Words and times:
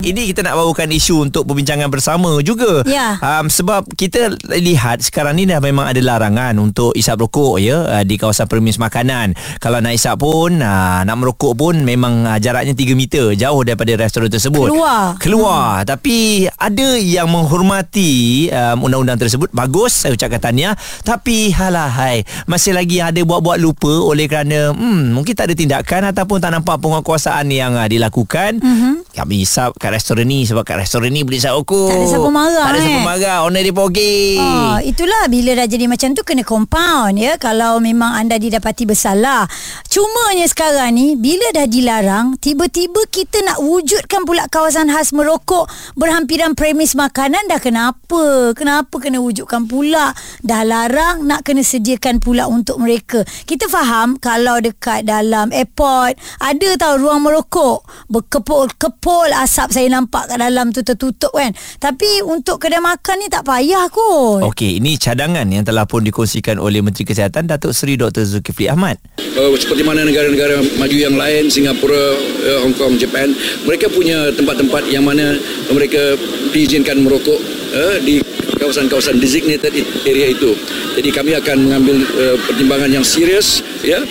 Ini 0.00 0.32
kita 0.32 0.40
nak 0.40 0.56
bawakan 0.56 0.96
isu 0.96 1.28
untuk 1.28 1.44
perbincangan 1.44 1.92
bersama 1.92 2.40
juga. 2.40 2.80
Ya. 2.88 3.20
Um, 3.20 3.52
sebab 3.52 3.84
kita 4.00 4.32
lihat 4.48 5.04
sekarang 5.04 5.36
ni 5.36 5.44
dah 5.44 5.60
memang 5.60 5.92
ada 5.92 6.00
larangan 6.00 6.56
untuk 6.56 6.96
isap 6.96 7.20
rokok 7.20 7.60
ya 7.60 7.84
uh, 7.84 8.04
di 8.08 8.16
kawasan 8.16 8.48
permis 8.48 8.80
makanan. 8.80 9.36
Kalau 9.60 9.76
nak 9.84 9.92
isap 9.92 10.24
pun, 10.24 10.56
uh, 10.64 11.04
nak 11.04 11.16
merokok 11.20 11.52
pun 11.52 11.84
memang 11.84 12.24
uh, 12.24 12.40
jaraknya 12.40 12.72
3 12.72 12.96
meter 12.96 13.36
jauh 13.36 13.60
daripada 13.60 13.92
restoran 14.00 14.32
tersebut. 14.32 14.72
Keluar. 14.72 15.20
Keluar. 15.20 15.84
Hmm. 15.84 15.92
Tapi 15.92 16.48
ada 16.48 16.88
yang 16.96 17.28
menghormati 17.28 18.48
um, 18.56 18.88
undang-undang 18.88 19.20
tersebut. 19.20 19.52
Bagus 19.52 20.00
saya 20.00 20.16
ucapkan 20.16 20.40
tahniah. 20.40 20.80
Tapi 21.04 21.52
halah 21.52 21.92
hai, 21.92 22.24
masih 22.48 22.72
lagi 22.72 23.04
ada 23.04 23.20
buat-buat 23.20 23.60
lupa 23.60 23.92
oleh 24.00 24.24
kerana 24.32 24.72
hmm, 24.72 25.12
mungkin 25.12 25.36
tak 25.36 25.52
ada 25.52 25.54
tindakan 25.60 26.08
ataupun 26.08 26.40
tak 26.40 26.56
nampak 26.56 26.80
penguasaan 26.80 27.52
yang 27.52 27.76
uh, 27.76 27.84
dilakukan. 27.84 28.64
Mm-hmm. 28.64 29.12
Kami 29.12 29.44
isap 29.44 29.76
kat 29.90 29.98
restoran 29.98 30.30
ni 30.30 30.46
sebab 30.46 30.62
kat 30.62 30.86
restoran 30.86 31.10
ni 31.10 31.26
boleh 31.26 31.42
isap 31.42 31.58
rokok. 31.58 31.90
Tak 31.90 31.98
ada 31.98 32.06
siapa 32.06 32.30
marah, 32.30 32.62
Tak 32.62 32.70
ada 32.70 32.78
siapa 32.78 33.00
eh. 33.02 33.06
marah. 33.10 33.38
Owner 33.42 33.62
dia 33.66 33.74
poging. 33.74 34.38
Ah, 34.38 34.78
itulah 34.86 35.26
bila 35.26 35.50
dah 35.58 35.66
jadi 35.66 35.84
macam 35.90 36.08
tu 36.14 36.22
kena 36.22 36.46
compound 36.46 37.18
ya 37.18 37.34
kalau 37.42 37.82
memang 37.82 38.14
anda 38.14 38.38
didapati 38.38 38.86
bersalah. 38.86 39.50
Cumanya 39.90 40.46
sekarang 40.46 40.94
ni 40.94 41.18
bila 41.18 41.50
dah 41.50 41.66
dilarang 41.66 42.38
tiba-tiba 42.38 43.02
kita 43.10 43.42
nak 43.42 43.58
wujudkan 43.58 44.22
pula 44.22 44.46
kawasan 44.46 44.86
khas 44.94 45.10
merokok 45.10 45.66
berhampiran 45.98 46.54
premis 46.54 46.94
makanan 46.94 47.50
dah 47.50 47.58
kenapa? 47.58 48.54
Kenapa 48.54 48.94
kena 49.02 49.18
wujudkan 49.18 49.66
pula? 49.66 50.14
Dah 50.46 50.62
larang 50.62 51.26
nak 51.26 51.42
kena 51.42 51.66
sediakan 51.66 52.22
pula 52.22 52.46
untuk 52.46 52.78
mereka. 52.78 53.26
Kita 53.42 53.66
faham 53.66 54.22
kalau 54.22 54.62
dekat 54.62 55.02
dalam 55.02 55.50
airport 55.50 56.14
ada 56.38 56.68
tahu 56.78 56.94
ruang 57.02 57.26
merokok 57.26 57.82
berkepul-kepul 58.06 59.34
asap 59.34 59.79
saya 59.80 59.96
nampak 59.96 60.28
kat 60.28 60.36
dalam 60.36 60.76
tu 60.76 60.84
tertutup 60.84 61.32
kan. 61.32 61.56
Tapi 61.80 62.20
untuk 62.20 62.60
kedai 62.60 62.84
makan 62.84 63.16
ni 63.24 63.32
tak 63.32 63.48
payah 63.48 63.88
kot. 63.88 64.44
Okey, 64.52 64.76
ini 64.76 65.00
cadangan 65.00 65.48
yang 65.48 65.64
telah 65.64 65.88
pun 65.88 66.04
dikongsikan 66.04 66.60
oleh 66.60 66.84
Menteri 66.84 67.08
Kesihatan 67.08 67.48
Datuk 67.48 67.72
Seri 67.72 67.96
Dr. 67.96 68.28
Zulkifli 68.28 68.68
Ahmad. 68.68 69.00
uh, 69.16 69.56
seperti 69.56 69.80
mana 69.80 70.04
negara-negara 70.04 70.60
maju 70.76 70.96
yang 71.00 71.16
lain 71.16 71.48
Singapura, 71.48 72.12
uh, 72.12 72.58
Hong 72.68 72.76
Kong, 72.76 73.00
Japan 73.00 73.32
mereka 73.64 73.88
punya 73.88 74.28
tempat-tempat 74.36 74.92
yang 74.92 75.08
mana 75.08 75.40
mereka 75.72 76.20
diizinkan 76.52 77.00
merokok 77.00 77.40
uh, 77.72 77.96
di 78.04 78.20
kawasan-kawasan 78.60 79.16
designated 79.16 79.72
area 80.04 80.36
itu. 80.36 80.52
Jadi 80.92 81.08
kami 81.08 81.32
akan 81.40 81.56
mengambil 81.64 82.04
uh, 82.04 82.36
pertimbangan 82.44 82.92
yang 82.92 83.04
serius 83.06 83.64
ya. 83.80 84.04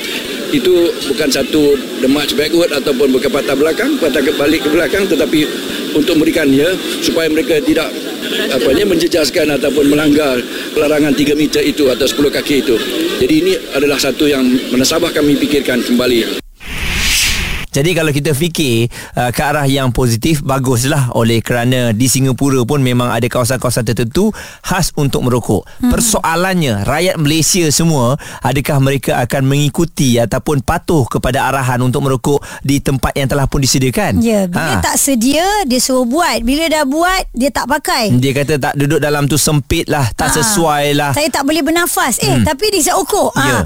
Itu 0.49 0.89
bukan 1.13 1.29
satu 1.29 1.77
the 2.01 2.09
march 2.09 2.33
backward 2.33 2.73
ataupun 2.73 3.13
berkepatah 3.13 3.53
belakang, 3.53 3.95
patah 4.01 4.21
ke 4.21 4.33
balik 4.33 4.65
ke 4.65 4.69
belakang 4.73 5.05
tetapi 5.05 5.45
untuk 5.93 6.17
memberikan 6.17 6.49
ya 6.49 6.73
supaya 7.05 7.29
mereka 7.29 7.61
tidak 7.61 7.89
apa 8.49 8.69
ni 8.73 8.85
menjejaskan 8.85 9.57
ataupun 9.57 9.89
melanggar 9.89 10.41
larangan 10.73 11.13
3 11.13 11.37
meter 11.37 11.61
itu 11.61 11.89
atau 11.89 12.05
10 12.05 12.33
kaki 12.33 12.65
itu. 12.65 12.75
Jadi 13.21 13.33
ini 13.33 13.53
adalah 13.77 14.01
satu 14.01 14.25
yang 14.25 14.45
menasabah 14.73 15.13
kami 15.13 15.37
fikirkan 15.37 15.85
kembali. 15.85 16.48
Jadi 17.69 17.93
kalau 17.93 18.09
kita 18.09 18.33
fikir 18.33 18.89
uh, 19.13 19.29
ke 19.29 19.41
arah 19.41 19.63
yang 19.63 19.93
positif 19.93 20.41
baguslah 20.41 21.13
oleh 21.13 21.37
kerana 21.39 21.93
di 21.93 22.09
Singapura 22.09 22.65
pun 22.65 22.81
memang 22.81 23.13
ada 23.13 23.25
kawasan-kawasan 23.25 23.85
tertentu 23.85 24.33
khas 24.61 24.89
untuk 24.93 25.21
merokok. 25.21 25.69
Hmm. 25.77 25.93
Persoalannya 25.93 26.81
rakyat 26.81 27.15
Malaysia 27.15 27.69
semua 27.69 28.17
adakah 28.41 28.81
mereka 28.81 29.21
akan 29.21 29.45
mengikuti 29.45 30.17
ataupun 30.17 30.59
patuh 30.59 31.05
kepada 31.05 31.45
arahan 31.45 31.79
untuk 31.79 32.01
merokok 32.01 32.41
di 32.59 32.81
tempat 32.81 33.13
yang 33.13 33.29
telah 33.29 33.45
pun 33.45 33.61
disediakan? 33.61 34.17
Ya, 34.19 34.49
bila 34.49 34.77
ha. 34.77 34.81
tak 34.81 34.97
sedia 34.97 35.45
dia 35.69 35.77
suruh 35.77 36.09
buat. 36.09 36.41
Bila 36.41 36.65
dah 36.67 36.89
buat 36.89 37.29
dia 37.31 37.53
tak 37.53 37.69
pakai. 37.69 38.09
Dia 38.17 38.33
kata 38.33 38.57
tak 38.57 38.73
duduk 38.75 38.97
dalam 38.97 39.29
tu 39.29 39.37
sempit 39.37 39.85
lah, 39.85 40.09
tak 40.11 40.33
Ha. 40.33 40.41
sesuai 40.41 40.85
lah. 40.93 41.11
Saya 41.13 41.29
tak 41.29 41.45
boleh 41.45 41.61
bernafas. 41.61 42.17
Eh, 42.19 42.33
Hmm. 42.33 42.45
tapi 42.45 42.73
dia 42.73 42.81
isap 42.81 42.97
okok. 43.01 43.31
Ya. 43.37 43.61
Ha. 43.61 43.65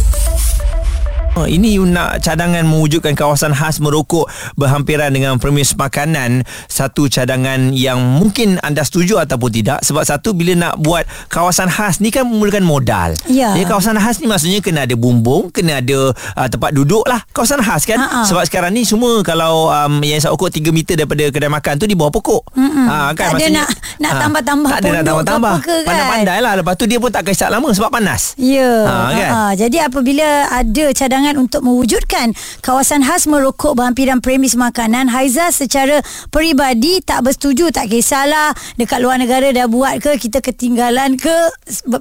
Oh, 1.31 1.47
ini 1.47 1.79
you 1.79 1.87
nak 1.87 2.19
cadangan 2.19 2.67
mewujudkan 2.67 3.15
kawasan 3.15 3.55
khas 3.55 3.79
merokok 3.79 4.27
berhampiran 4.59 5.07
dengan 5.07 5.39
premis 5.39 5.71
makanan. 5.71 6.43
Satu 6.67 7.07
cadangan 7.07 7.71
yang 7.71 8.03
mungkin 8.19 8.59
anda 8.59 8.83
setuju 8.83 9.15
ataupun 9.15 9.47
tidak. 9.49 9.79
Sebab 9.79 10.03
satu 10.03 10.35
bila 10.35 10.59
nak 10.59 10.83
buat 10.83 11.07
kawasan 11.31 11.71
khas 11.71 12.03
ni 12.03 12.11
kan 12.11 12.27
memerlukan 12.27 12.59
modal. 12.59 13.15
Ya. 13.31 13.55
Jadi 13.55 13.63
kawasan 13.63 13.95
khas 13.95 14.19
ni 14.19 14.27
maksudnya 14.27 14.59
kena 14.59 14.83
ada 14.83 14.91
bumbung 14.91 15.47
kena 15.49 15.79
ada 15.79 16.11
uh, 16.11 16.47
tempat 16.51 16.75
duduk 16.75 17.07
lah. 17.07 17.23
Kawasan 17.31 17.63
khas 17.63 17.87
kan? 17.87 17.95
Ha-ha. 17.95 18.27
sebab 18.27 18.43
sekarang 18.43 18.75
ni 18.75 18.83
semua 18.83 19.23
kalau 19.23 19.71
um, 19.71 20.03
yang 20.03 20.19
isap 20.19 20.35
rokok 20.35 20.51
3 20.51 20.67
meter 20.69 20.99
daripada 20.99 21.31
kedai 21.31 21.47
makan 21.47 21.79
tu 21.79 21.87
di 21.87 21.95
bawah 21.95 22.11
pokok. 22.11 22.43
Ha, 22.59 23.15
Tak 23.15 23.39
ada 23.39 23.47
nak- 23.47 23.71
nak 24.03 24.11
tambah-tambah 24.19 24.67
tak 24.69 24.79
ada 24.83 24.89
nak 24.91 25.03
tambah-tambah. 25.07 25.55
ke 25.63 25.75
kan? 25.79 25.87
pandai-pandai 25.87 26.39
lah. 26.43 26.53
Lepas 26.59 26.75
tu 26.75 26.83
dia 26.83 26.99
pun 26.99 27.07
tak 27.07 27.23
kisah 27.23 27.47
lama 27.47 27.71
sebab 27.71 27.87
panas. 27.87 28.35
Ya. 28.35 28.67
Ha, 28.83 28.93
kan? 29.09 29.29
Ha, 29.31 29.39
jadi 29.55 29.87
apabila 29.87 30.27
ada 30.51 30.85
cadangan 30.91 31.20
untuk 31.37 31.61
mewujudkan 31.61 32.33
kawasan 32.65 33.05
khas 33.05 33.29
merokok 33.29 33.77
berhampiran 33.77 34.19
premis 34.19 34.57
makanan, 34.57 35.09
Haiza 35.09 35.53
secara 35.53 36.01
peribadi 36.33 37.01
tak 37.05 37.25
bersetuju, 37.27 37.69
tak 37.69 37.93
kisahlah 37.93 38.53
dekat 38.79 38.99
luar 38.99 39.21
negara 39.21 39.53
dah 39.53 39.69
buat 39.69 40.01
ke, 40.01 40.17
kita 40.17 40.41
ketinggalan 40.41 41.15
ke. 41.15 41.37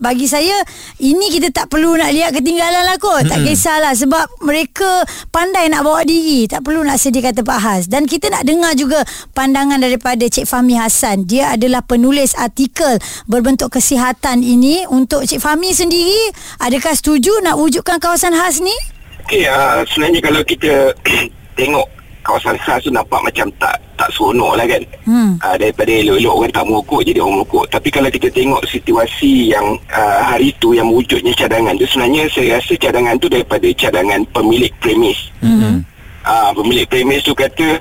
Bagi 0.01 0.25
saya, 0.25 0.57
ini 1.03 1.29
kita 1.29 1.53
tak 1.53 1.69
perlu 1.69 1.97
nak 1.97 2.11
lihat 2.15 2.33
ketinggalan 2.33 2.83
lah 2.87 2.97
kot. 2.97 3.29
Tak 3.29 3.45
kisahlah 3.45 3.93
sebab 3.93 4.41
mereka 4.45 5.05
pandai 5.29 5.69
nak 5.69 5.85
bawa 5.85 6.03
diri, 6.07 6.49
tak 6.49 6.65
perlu 6.65 6.81
nak 6.81 6.97
sediakan 6.97 7.35
tempat 7.37 7.59
khas. 7.61 7.83
Dan 7.91 8.09
kita 8.09 8.33
nak 8.33 8.47
dengar 8.47 8.73
juga 8.79 9.05
pandangan 9.37 9.81
daripada 9.81 10.25
Cik 10.25 10.47
Fahmi 10.49 10.79
Hassan. 10.79 11.29
Dia 11.29 11.55
adalah 11.59 11.85
penulis 11.85 12.33
artikel 12.39 12.97
berbentuk 13.27 13.75
kesihatan 13.75 14.41
ini 14.47 14.87
untuk 14.89 15.27
Cik 15.27 15.43
Fahmi 15.43 15.75
sendiri. 15.75 16.33
Adakah 16.63 16.95
setuju 16.95 17.43
nak 17.43 17.59
wujudkan 17.59 17.99
kawasan 17.99 18.37
khas 18.37 18.63
ni? 18.63 19.00
Okey, 19.21 19.45
uh, 19.47 19.85
sebenarnya 19.87 20.21
kalau 20.21 20.43
kita 20.43 20.73
tengok 21.59 21.87
kawasan 22.21 22.57
khas 22.61 22.85
tu 22.85 22.93
nampak 22.93 23.21
macam 23.21 23.49
tak 23.57 23.77
tak 23.97 24.09
seronok 24.13 24.57
lah 24.57 24.67
kan. 24.69 24.83
Hmm. 25.05 25.33
Uh, 25.41 25.57
daripada 25.57 25.93
elok-elok 25.93 26.35
orang 26.37 26.53
tak 26.53 26.65
merokok 26.69 27.01
jadi 27.05 27.19
orang 27.21 27.35
merokok. 27.41 27.65
Tapi 27.69 27.89
kalau 27.89 28.09
kita 28.09 28.29
tengok 28.33 28.63
situasi 28.65 29.33
yang 29.53 29.67
uh, 29.93 30.21
hari 30.25 30.53
tu 30.57 30.73
yang 30.73 30.89
wujudnya 30.89 31.33
cadangan 31.37 31.77
tu 31.77 31.85
sebenarnya 31.85 32.25
saya 32.33 32.57
rasa 32.57 32.73
cadangan 32.77 33.17
tu 33.21 33.29
daripada 33.29 33.69
cadangan 33.77 34.21
pemilik 34.33 34.73
premis. 34.81 35.29
hmm. 35.41 35.85
Ah, 36.21 36.53
pemilik 36.53 36.85
premis 36.85 37.25
tu 37.25 37.33
kata 37.33 37.81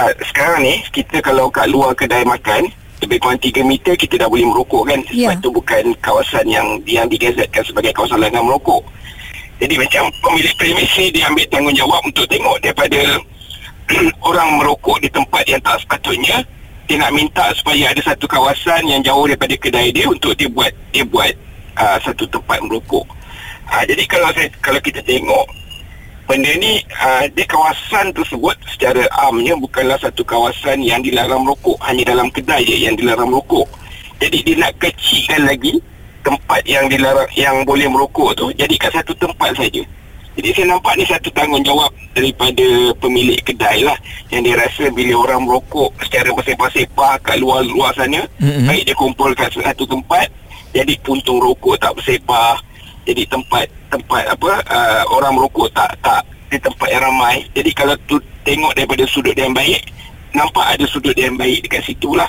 ah, 0.00 0.08
sekarang 0.24 0.64
ni 0.64 0.80
kita 0.88 1.20
kalau 1.20 1.52
kat 1.52 1.68
luar 1.68 1.92
kedai 1.92 2.24
makan 2.24 2.64
lebih 3.04 3.20
kurang 3.20 3.36
3 3.36 3.60
meter 3.60 3.92
kita 3.92 4.16
dah 4.16 4.24
boleh 4.24 4.48
merokok 4.48 4.88
kan 4.88 5.04
sebab 5.04 5.36
Ya. 5.36 5.36
tu 5.36 5.52
bukan 5.52 5.92
kawasan 6.00 6.48
yang 6.48 6.80
yang 6.88 7.04
digazetkan 7.04 7.60
sebagai 7.60 7.92
kawasan 7.92 8.24
larangan 8.24 8.48
merokok. 8.48 8.80
Jadi 9.62 9.74
macam 9.78 10.10
pemilik 10.18 10.54
premis 10.58 10.90
ni 10.98 11.06
dia 11.14 11.30
ambil 11.30 11.46
tanggungjawab 11.46 12.00
untuk 12.02 12.26
tengok 12.26 12.56
daripada 12.58 13.00
orang 14.28 14.48
merokok 14.58 14.98
di 14.98 15.08
tempat 15.12 15.44
yang 15.46 15.62
tak 15.62 15.78
sepatutnya 15.84 16.42
dia 16.84 17.00
nak 17.00 17.16
minta 17.16 17.48
supaya 17.56 17.96
ada 17.96 18.00
satu 18.04 18.28
kawasan 18.28 18.84
yang 18.84 19.00
jauh 19.00 19.24
daripada 19.24 19.56
kedai 19.56 19.88
dia 19.88 20.04
untuk 20.04 20.36
dia 20.36 20.50
buat 20.52 20.68
dia 20.92 21.04
buat 21.08 21.32
uh, 21.80 21.96
satu 22.04 22.28
tempat 22.28 22.60
merokok. 22.60 23.08
Uh, 23.72 23.84
jadi 23.88 24.04
kalau 24.04 24.28
saya 24.36 24.52
kalau 24.60 24.80
kita 24.84 25.00
tengok 25.00 25.48
benda 26.28 26.52
ni 26.60 26.84
uh, 27.00 27.24
di 27.32 27.44
kawasan 27.48 28.12
tersebut 28.12 28.56
secara 28.68 29.00
amnya 29.28 29.56
bukanlah 29.56 29.96
satu 29.96 30.20
kawasan 30.28 30.84
yang 30.84 31.00
dilarang 31.00 31.40
merokok 31.40 31.80
hanya 31.88 32.12
dalam 32.12 32.28
kedai 32.28 32.68
je 32.68 32.76
yang 32.84 32.96
dilarang 33.00 33.32
merokok. 33.32 33.64
Jadi 34.20 34.44
dia 34.44 34.56
nak 34.60 34.76
kecilkan 34.76 35.48
lagi 35.48 35.80
tempat 36.24 36.64
yang 36.64 36.88
dilarang 36.88 37.28
yang 37.36 37.62
boleh 37.62 37.86
merokok 37.86 38.32
tu 38.34 38.46
jadi 38.56 38.74
kat 38.80 38.90
satu 38.96 39.12
tempat 39.14 39.52
saja. 39.54 39.84
Jadi 40.34 40.48
saya 40.50 40.66
nampak 40.74 40.98
ni 40.98 41.06
satu 41.06 41.30
tanggungjawab 41.30 41.94
daripada 42.10 42.66
pemilik 42.98 43.38
kedai 43.38 43.86
lah 43.86 43.94
yang 44.34 44.42
dia 44.42 44.58
rasa 44.58 44.90
bila 44.90 45.14
orang 45.22 45.46
merokok 45.46 45.94
secara 46.02 46.34
bersepah-sepah 46.34 47.22
kat 47.22 47.36
luar-luar 47.38 47.94
sana 47.94 48.26
mm-hmm. 48.42 48.66
baik 48.66 48.82
dia 48.82 48.94
kumpul 48.98 49.30
kat 49.34 49.54
satu 49.54 49.86
tempat 49.86 50.26
jadi 50.74 50.94
puntung 51.06 51.38
rokok 51.38 51.78
tak 51.78 51.94
bersepah 51.94 52.58
jadi 53.06 53.22
tempat 53.30 53.70
tempat 53.94 54.26
apa 54.26 54.50
uh, 54.66 55.02
orang 55.14 55.38
merokok 55.38 55.70
tak 55.70 55.94
tak 56.02 56.26
di 56.50 56.58
tempat 56.58 56.88
yang 56.90 57.02
ramai 57.06 57.46
jadi 57.54 57.70
kalau 57.70 57.94
tu 58.10 58.18
tengok 58.42 58.74
daripada 58.74 59.06
sudut 59.06 59.34
yang 59.38 59.54
baik 59.54 59.86
nampak 60.34 60.66
ada 60.66 60.84
sudut 60.90 61.14
yang 61.14 61.38
baik 61.38 61.62
dekat 61.62 61.86
situ 61.86 62.10
lah 62.14 62.26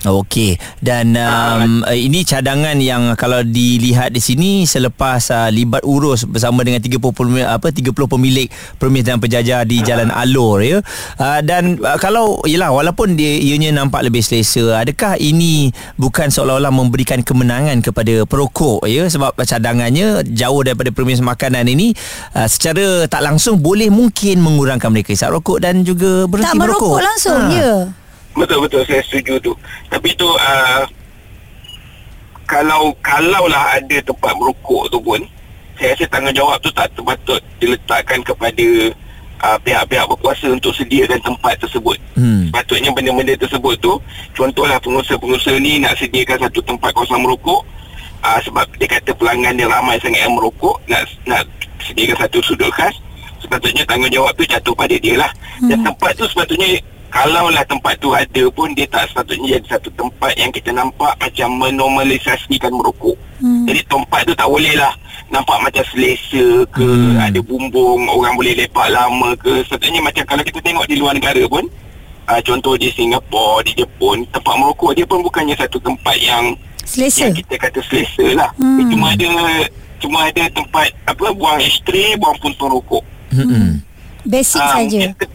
Okey 0.00 0.56
dan 0.80 1.12
um, 1.12 1.84
uh, 1.84 1.92
ini 1.92 2.24
cadangan 2.24 2.72
yang 2.80 3.12
kalau 3.20 3.44
dilihat 3.44 4.16
di 4.16 4.20
sini 4.24 4.64
selepas 4.64 5.28
uh, 5.28 5.52
libat 5.52 5.84
urus 5.84 6.24
bersama 6.24 6.64
dengan 6.64 6.80
30 6.80 6.96
pemilik, 7.12 7.44
apa 7.44 7.68
30 7.68 7.92
pemilik 7.92 8.48
permis 8.80 9.04
dan 9.04 9.20
penjaja 9.20 9.60
di 9.68 9.84
Jalan 9.84 10.08
Alor 10.08 10.64
ya. 10.64 10.80
Uh, 11.20 11.44
dan 11.44 11.76
uh, 11.84 12.00
kalau 12.00 12.40
yalah 12.48 12.72
walaupun 12.72 13.12
dia 13.12 13.44
ianya 13.44 13.76
nampak 13.76 14.00
lebih 14.08 14.24
selesa 14.24 14.80
adakah 14.80 15.20
ini 15.20 15.68
bukan 16.00 16.32
seolah-olah 16.32 16.72
memberikan 16.72 17.20
kemenangan 17.20 17.84
kepada 17.84 18.24
perokok 18.24 18.88
ya 18.88 19.04
sebab 19.04 19.36
cadangannya 19.36 20.24
jauh 20.32 20.64
daripada 20.64 20.88
permis 20.96 21.20
makanan 21.20 21.68
ini 21.68 21.92
uh, 22.32 22.48
secara 22.48 23.04
tak 23.04 23.20
langsung 23.20 23.60
boleh 23.60 23.92
mungkin 23.92 24.40
mengurangkan 24.40 24.88
mereka 24.88 25.12
isap 25.12 25.36
rokok 25.36 25.60
dan 25.60 25.84
juga 25.84 26.24
berhenti 26.24 26.48
Tak 26.48 26.56
merokok 26.56 27.04
langsung 27.04 27.38
Ha. 27.40 27.48
Ya 27.56 27.99
Betul-betul 28.34 28.82
saya 28.86 29.02
setuju 29.02 29.38
tu. 29.42 29.52
Tapi 29.90 30.14
tu 30.14 30.26
uh, 30.26 30.82
kalau 32.46 32.90
kalau 33.02 33.46
lah 33.46 33.78
ada 33.78 33.96
tempat 34.02 34.32
merokok 34.34 34.90
tu 34.90 34.98
pun 34.98 35.22
saya 35.78 35.96
rasa 35.96 36.04
tanggungjawab 36.12 36.58
tu 36.60 36.68
tak 36.76 36.92
terpatut 36.92 37.40
diletakkan 37.56 38.20
kepada 38.20 38.66
uh, 39.40 39.58
pihak-pihak 39.64 40.04
berkuasa 40.10 40.52
untuk 40.52 40.74
sediakan 40.76 41.16
tempat 41.24 41.56
tersebut. 41.62 41.96
Hmm. 42.18 42.50
Sepatutnya 42.52 42.90
benda-benda 42.92 43.34
tersebut 43.38 43.74
tu 43.80 43.96
contohlah 44.36 44.76
pengusaha-pengusaha 44.82 45.56
ni 45.62 45.80
nak 45.80 45.96
sediakan 45.96 46.36
satu 46.46 46.60
tempat 46.66 46.90
kawasan 46.92 47.22
merokok 47.22 47.62
uh, 48.26 48.38
sebab 48.44 48.66
dia 48.76 48.88
kata 48.90 49.10
pelanggan 49.16 49.56
dia 49.56 49.66
ramai 49.70 49.96
sangat 50.02 50.20
yang 50.20 50.34
merokok 50.36 50.76
nak 50.90 51.06
nak 51.24 51.46
sediakan 51.80 52.16
satu 52.28 52.38
sudut 52.44 52.70
khas 52.76 52.92
sepatutnya 53.40 53.82
tanggungjawab 53.88 54.36
tu 54.36 54.44
jatuh 54.44 54.76
pada 54.76 54.94
dia 55.00 55.16
lah 55.16 55.32
dan 55.64 55.80
tempat 55.80 56.12
tu 56.12 56.28
sepatutnya 56.28 56.76
kalaulah 57.10 57.64
tempat 57.64 57.98
tu 57.98 58.10
ada 58.10 58.42
pun 58.48 58.70
dia 58.70 58.86
tak 58.86 59.06
sepatutnya 59.06 59.58
jadi 59.58 59.66
satu 59.68 59.90
tempat 59.92 60.32
yang 60.34 60.48
kita 60.48 60.70
nampak 60.70 61.12
macam 61.16 61.48
menormalisasikan 61.58 62.70
merokok 62.70 63.18
hmm. 63.38 63.66
jadi 63.66 63.80
tempat 63.84 64.20
tu 64.24 64.32
tak 64.32 64.46
boleh 64.46 64.74
lah 64.74 64.94
nampak 65.28 65.58
macam 65.60 65.82
selesa 65.84 66.46
ke 66.68 66.86
hmm. 66.86 67.18
ada 67.18 67.38
bumbung 67.40 68.06
orang 68.06 68.34
boleh 68.34 68.54
lepak 68.56 68.88
lama 68.88 69.34
ke 69.36 69.62
sepatutnya 69.62 70.00
macam 70.00 70.24
kalau 70.24 70.42
kita 70.42 70.58
tengok 70.60 70.86
di 70.86 70.96
luar 70.96 71.12
negara 71.12 71.42
pun 71.46 71.66
uh, 72.26 72.40
contoh 72.40 72.74
di 72.74 72.88
Singapura 72.88 73.62
di 73.62 73.74
Jepun 73.74 74.22
tempat 74.28 74.54
merokok 74.54 74.94
dia 74.94 75.04
pun 75.04 75.20
bukannya 75.20 75.54
satu 75.54 75.78
tempat 75.78 76.16
yang 76.16 76.54
Selesa 76.80 77.26
yang 77.26 77.36
kita 77.36 77.54
kata 77.56 77.78
selesa 77.82 78.26
lah 78.34 78.50
Hmm. 78.54 78.78
hmm. 78.78 78.90
cuma 78.90 79.06
ada 79.10 79.30
cuma 79.98 80.18
ada 80.24 80.42
tempat 80.48 80.88
apa 81.04 81.26
buang 81.30 81.58
ashtray 81.58 82.14
buang 82.16 82.38
puntung 82.38 82.70
rokok 82.70 83.02
Hmm. 83.30 83.78
Basic 84.26 84.58
Ah, 84.58 84.74
saja 84.76 85.14
ke- 85.14 85.30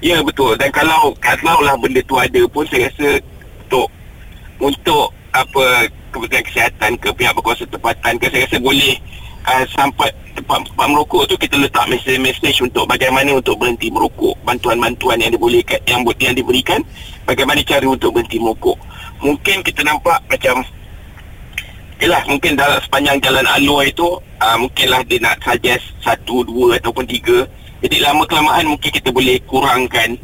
Ya 0.00 0.16
betul. 0.24 0.56
Dan 0.56 0.72
kalau 0.72 1.12
kalau 1.20 1.60
lah 1.60 1.76
benda 1.76 2.00
tu 2.08 2.16
ada 2.16 2.40
pun 2.48 2.64
saya 2.72 2.88
rasa 2.88 3.20
untuk 3.68 3.88
untuk 4.56 5.12
apa 5.36 5.88
Kementerian 6.10 6.42
Kesihatan 6.42 6.96
ke 6.98 7.12
pihak 7.14 7.36
berkuasa 7.36 7.68
tempatan 7.68 8.16
ke 8.16 8.26
saya 8.32 8.48
rasa 8.48 8.58
boleh 8.58 8.96
uh, 9.44 9.64
sampai 9.76 10.08
tempat-tempat 10.34 10.86
merokok 10.88 11.28
tu 11.28 11.36
kita 11.36 11.60
letak 11.60 11.84
mesej-mesej 11.92 12.64
untuk 12.64 12.88
bagaimana 12.88 13.28
untuk 13.36 13.60
berhenti 13.60 13.92
merokok. 13.92 14.40
Bantuan-bantuan 14.40 15.20
yang 15.20 15.36
dibolehkan 15.36 15.78
yang 15.84 16.00
yang 16.16 16.32
diberikan 16.32 16.80
bagaimana 17.28 17.60
cara 17.60 17.84
untuk 17.84 18.16
berhenti 18.16 18.40
merokok. 18.40 18.80
Mungkin 19.20 19.60
kita 19.60 19.84
nampak 19.84 20.16
macam 20.32 20.64
Yelah 22.00 22.24
mungkin 22.24 22.56
dalam 22.56 22.80
sepanjang 22.80 23.20
jalan 23.20 23.44
alur 23.44 23.84
itu 23.84 24.08
uh, 24.40 24.56
Mungkinlah 24.56 25.04
dia 25.04 25.20
nak 25.20 25.36
suggest 25.44 25.84
Satu, 26.00 26.40
dua 26.48 26.80
ataupun 26.80 27.04
tiga 27.04 27.44
Jadi 27.80 27.96
lama 28.00 28.22
kelamaan 28.28 28.76
mungkin 28.76 28.90
kita 28.92 29.08
boleh 29.08 29.40
kurangkan 29.48 30.16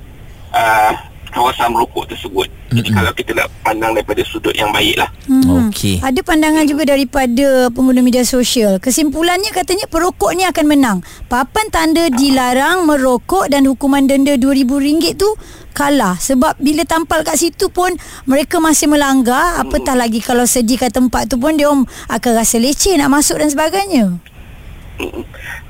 uh, 0.53 0.93
Kawasan 1.27 1.69
merokok 1.69 2.09
tersebut 2.09 2.49
Jadi 2.73 2.89
kalau 2.97 3.13
kita 3.13 3.37
nak 3.37 3.53
pandang 3.61 3.93
daripada 3.93 4.25
sudut 4.25 4.57
yang 4.57 4.73
baik 4.73 4.97
lah 4.97 5.11
Hmm. 5.27 5.67
Okey. 5.69 5.99
Ada 5.99 6.23
pandangan 6.23 6.63
juga 6.71 6.87
daripada 6.87 7.67
pengguna 7.75 7.99
media 7.99 8.23
sosial. 8.23 8.79
Kesimpulannya 8.79 9.51
katanya 9.51 9.91
perokok 9.91 10.39
ni 10.39 10.47
akan 10.47 10.67
menang. 10.71 10.99
Papan 11.27 11.67
tanda 11.75 12.07
dilarang 12.07 12.87
merokok 12.87 13.51
dan 13.51 13.67
hukuman 13.67 14.07
denda 14.07 14.39
RM2,000 14.39 15.19
tu 15.19 15.27
kalah. 15.75 16.15
Sebab 16.23 16.63
bila 16.63 16.87
tampal 16.87 17.27
kat 17.27 17.43
situ 17.43 17.75
pun 17.75 17.91
mereka 18.31 18.63
masih 18.63 18.87
melanggar. 18.87 19.59
Apatah 19.59 19.99
lagi 19.99 20.23
kalau 20.23 20.47
sediakan 20.47 21.11
tempat 21.11 21.27
tu 21.27 21.43
pun 21.43 21.59
dia 21.59 21.75
akan 22.07 22.33
rasa 22.39 22.63
leceh 22.63 22.95
nak 22.95 23.11
masuk 23.11 23.43
dan 23.43 23.51
sebagainya. 23.51 24.15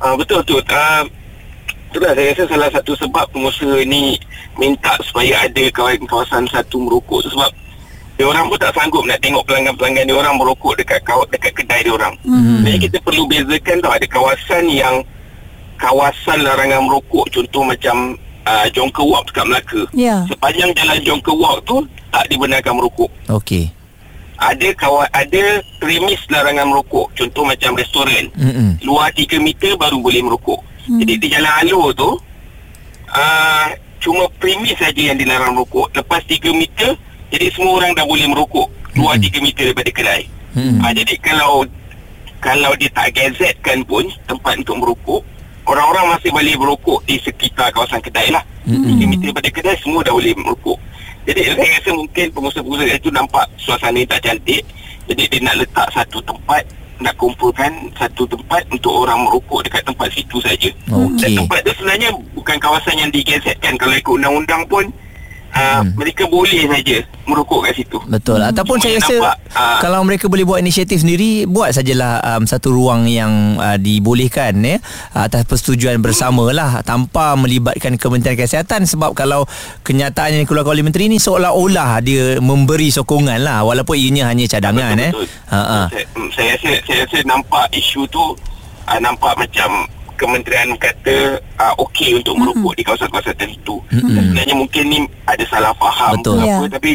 uh, 0.05 0.15
Betul 0.21 0.44
tu 0.44 0.61
uh, 0.61 1.03
Itulah 1.96 2.12
saya 2.12 2.28
rasa 2.37 2.44
salah 2.44 2.69
satu 2.76 2.93
sebab 3.00 3.25
pengusaha 3.32 3.81
ni 3.88 4.20
Minta 4.60 4.93
supaya 5.00 5.48
ada 5.48 5.64
kawasan, 5.72 6.44
satu 6.44 6.76
merokok 6.76 7.25
tu 7.25 7.32
Sebab 7.32 7.48
dia 8.20 8.25
orang 8.28 8.52
pun 8.52 8.56
tak 8.60 8.72
sanggup 8.76 9.04
nak 9.08 9.16
tengok 9.25 9.44
pelanggan-pelanggan 9.48 10.04
dia 10.08 10.16
orang 10.16 10.37
merokok 10.37 10.76
dekat 10.76 11.00
kaw- 11.04 11.28
dekat 11.28 11.52
kedai 11.52 11.84
dia 11.84 11.93
orang. 11.93 12.16
Hmm. 12.25 12.64
Jadi 12.64 12.88
kita 12.88 12.96
perlu 13.04 13.28
bezakan 13.28 13.76
tau 13.84 13.93
ada 13.93 14.06
kawasan 14.08 14.64
yang 14.72 15.04
kawasan 15.76 16.40
larangan 16.40 16.81
merokok 16.84 17.28
contoh 17.28 17.60
macam 17.64 18.16
uh, 18.49 18.66
Jongka 18.72 19.04
Walk 19.04 19.28
dekat 19.28 19.44
Melaka. 19.44 19.82
Ya. 19.92 20.25
Sepanjang 20.32 20.72
jalan 20.72 20.99
Jongka 21.04 21.32
Walk 21.32 21.58
tu 21.69 21.84
tak 22.08 22.25
dibenarkan 22.32 22.72
merokok. 22.81 23.12
Okey. 23.28 23.69
Ada 24.40 24.69
kawa, 24.76 25.04
ada 25.12 25.60
premis 25.76 26.20
larangan 26.32 26.72
merokok 26.72 27.12
contoh 27.12 27.44
macam 27.44 27.76
restoran. 27.76 28.32
Mm-mm. 28.32 28.81
Luar 28.81 29.12
3 29.12 29.28
meter 29.40 29.76
baru 29.76 30.00
boleh 30.00 30.25
merokok. 30.25 30.60
Hmm. 30.87 30.99
Jadi 31.03 31.12
di 31.19 31.27
jalan 31.31 31.53
alur 31.62 31.91
tu 31.94 32.11
uh, 33.11 33.69
cuma 33.99 34.31
premis 34.38 34.79
saja 34.79 35.12
yang 35.12 35.19
dilarang 35.19 35.59
merokok. 35.59 35.91
Lepas 35.94 36.23
3 36.31 36.55
meter 36.55 36.94
jadi 37.31 37.50
semua 37.50 37.83
orang 37.83 37.93
dah 37.99 38.06
boleh 38.06 38.27
merokok 38.31 38.69
luar 38.97 39.19
Hmm. 39.19 39.29
3 39.29 39.44
meter 39.44 39.65
daripada 39.71 39.91
kedai. 39.91 40.23
Hmm. 40.55 40.79
Uh, 40.81 40.93
jadi 40.94 41.15
kalau 41.21 41.67
kalau 42.38 42.73
dia 42.79 42.91
tak 42.94 43.11
gazetkan 43.12 43.83
pun 43.83 44.06
tempat 44.31 44.55
untuk 44.62 44.79
merokok, 44.79 45.21
orang-orang 45.67 46.15
masih 46.15 46.31
boleh 46.31 46.55
merokok 46.55 47.03
di 47.05 47.19
sekitar 47.19 47.75
kawasan 47.75 47.99
kedai 47.99 48.31
lah. 48.31 48.44
Hmm. 48.65 48.87
3 48.87 49.11
meter 49.11 49.27
daripada 49.35 49.50
kedai 49.50 49.77
semua 49.83 50.06
dah 50.06 50.15
boleh 50.15 50.33
merokok. 50.38 50.79
Jadi 51.27 51.43
saya 51.43 51.59
rasa 51.59 51.91
mungkin 51.91 52.27
pengusaha-pengusaha 52.31 52.94
itu 53.03 53.11
nampak 53.11 53.44
suasana 53.59 53.99
yang 53.99 54.06
tak 54.06 54.23
cantik. 54.23 54.62
Jadi 55.11 55.23
dia 55.27 55.41
nak 55.43 55.59
letak 55.59 55.87
satu 55.91 56.23
tempat 56.23 56.62
nak 57.00 57.14
kumpulkan 57.20 57.93
satu 57.96 58.25
tempat 58.25 58.64
untuk 58.72 59.04
orang 59.04 59.28
merokok 59.28 59.64
dekat 59.69 59.82
tempat 59.84 60.08
situ 60.12 60.40
saja. 60.40 60.70
Okey. 60.88 61.20
Dan 61.20 61.31
tempat 61.44 61.58
tu 61.64 61.72
sebenarnya 61.76 62.10
bukan 62.32 62.56
kawasan 62.56 62.96
yang 62.96 63.10
digazetkan 63.12 63.75
kalau 63.76 63.94
ikut 63.94 64.12
undang-undang 64.16 64.62
pun 64.69 64.84
uh, 65.56 65.81
Hmm. 65.82 65.93
mereka 65.97 66.25
boleh 66.29 66.69
saja 66.69 66.97
merokok 67.26 67.69
kat 67.69 67.73
situ. 67.81 67.99
Betul. 68.06 68.38
Ataupun 68.44 68.76
Cuma 68.79 68.85
saya 68.87 68.97
rasa 69.00 69.14
nampak, 69.19 69.37
ah. 69.56 69.79
kalau 69.82 70.00
mereka 70.06 70.29
boleh 70.31 70.44
buat 70.47 70.61
inisiatif 70.62 71.03
sendiri, 71.03 71.49
buat 71.49 71.75
sajalah 71.75 72.37
um, 72.37 72.45
satu 72.47 72.71
ruang 72.71 73.09
yang 73.09 73.59
uh, 73.59 73.76
dibolehkan 73.80 74.57
ya 74.62 74.78
atas 75.16 75.42
persetujuan 75.49 75.99
bersama 76.04 76.52
lah 76.54 76.80
tanpa 76.85 77.35
melibatkan 77.35 77.99
Kementerian 77.99 78.38
Kesihatan 78.38 78.87
sebab 78.87 79.16
kalau 79.16 79.49
kenyataan 79.83 80.38
yang 80.38 80.47
keluar 80.47 80.69
oleh 80.69 80.85
menteri 80.85 81.09
ni 81.11 81.19
seolah-olah 81.19 81.99
dia 82.04 82.38
memberi 82.38 82.92
sokongan 82.92 83.42
lah 83.42 83.64
walaupun 83.66 83.97
ianya 83.99 84.30
hanya 84.30 84.47
cadangan 84.47 84.95
eh. 85.00 85.11
Betul, 85.11 85.26
Ha 85.50 85.61
ha. 85.62 85.80
Saya, 85.90 86.04
mm, 86.14 86.28
saya 86.35 86.49
rasa 86.59 86.71
saya 86.85 86.99
rasa 87.07 87.19
nampak 87.26 87.66
isu 87.75 88.02
tu 88.11 88.23
uh, 88.87 88.99
nampak 89.02 89.33
macam 89.38 89.88
kementerian 90.16 90.73
kata 90.76 91.37
uh, 91.56 91.75
okey 91.78 92.16
untuk 92.16 92.35
merokok 92.35 92.73
di 92.75 92.82
kawasan-kawasan 92.82 93.37
tertentu. 93.37 93.76
Dan 93.88 94.23
sebenarnya 94.26 94.54
mungkin 94.54 94.82
ni 94.87 94.99
ada 95.25 95.44
salah 95.46 95.73
faham 95.76 96.16
Betul. 96.18 96.40
apa 96.40 96.46
Ya. 96.46 96.68
tapi 96.68 96.92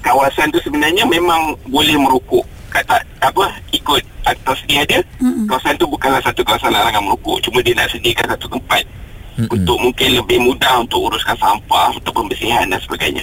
kawasan 0.00 0.50
tu 0.50 0.58
sebenarnya 0.60 1.04
memang 1.04 1.40
boleh 1.66 1.96
merokok. 1.96 2.44
Kata 2.68 2.98
apa 3.22 3.46
ikut 3.70 4.02
atas 4.26 4.58
dia 4.66 4.82
ada 4.82 4.98
Mm-mm. 5.18 5.46
kawasan 5.46 5.78
tu 5.78 5.86
bukanlah 5.86 6.18
satu 6.18 6.42
kawasan 6.42 6.74
larangan 6.74 7.00
merokok 7.00 7.38
cuma 7.40 7.62
dia 7.62 7.70
nak 7.72 7.86
sediakan 7.88 8.34
satu 8.34 8.46
tempat 8.50 8.82
Mm-mm. 9.38 9.54
untuk 9.54 9.76
mungkin 9.78 10.08
lebih 10.18 10.38
mudah 10.42 10.82
untuk 10.82 11.06
uruskan 11.06 11.38
sampah 11.38 11.94
untuk 11.94 12.10
pembersihan 12.12 12.66
dan 12.66 12.80
sebagainya. 12.82 13.22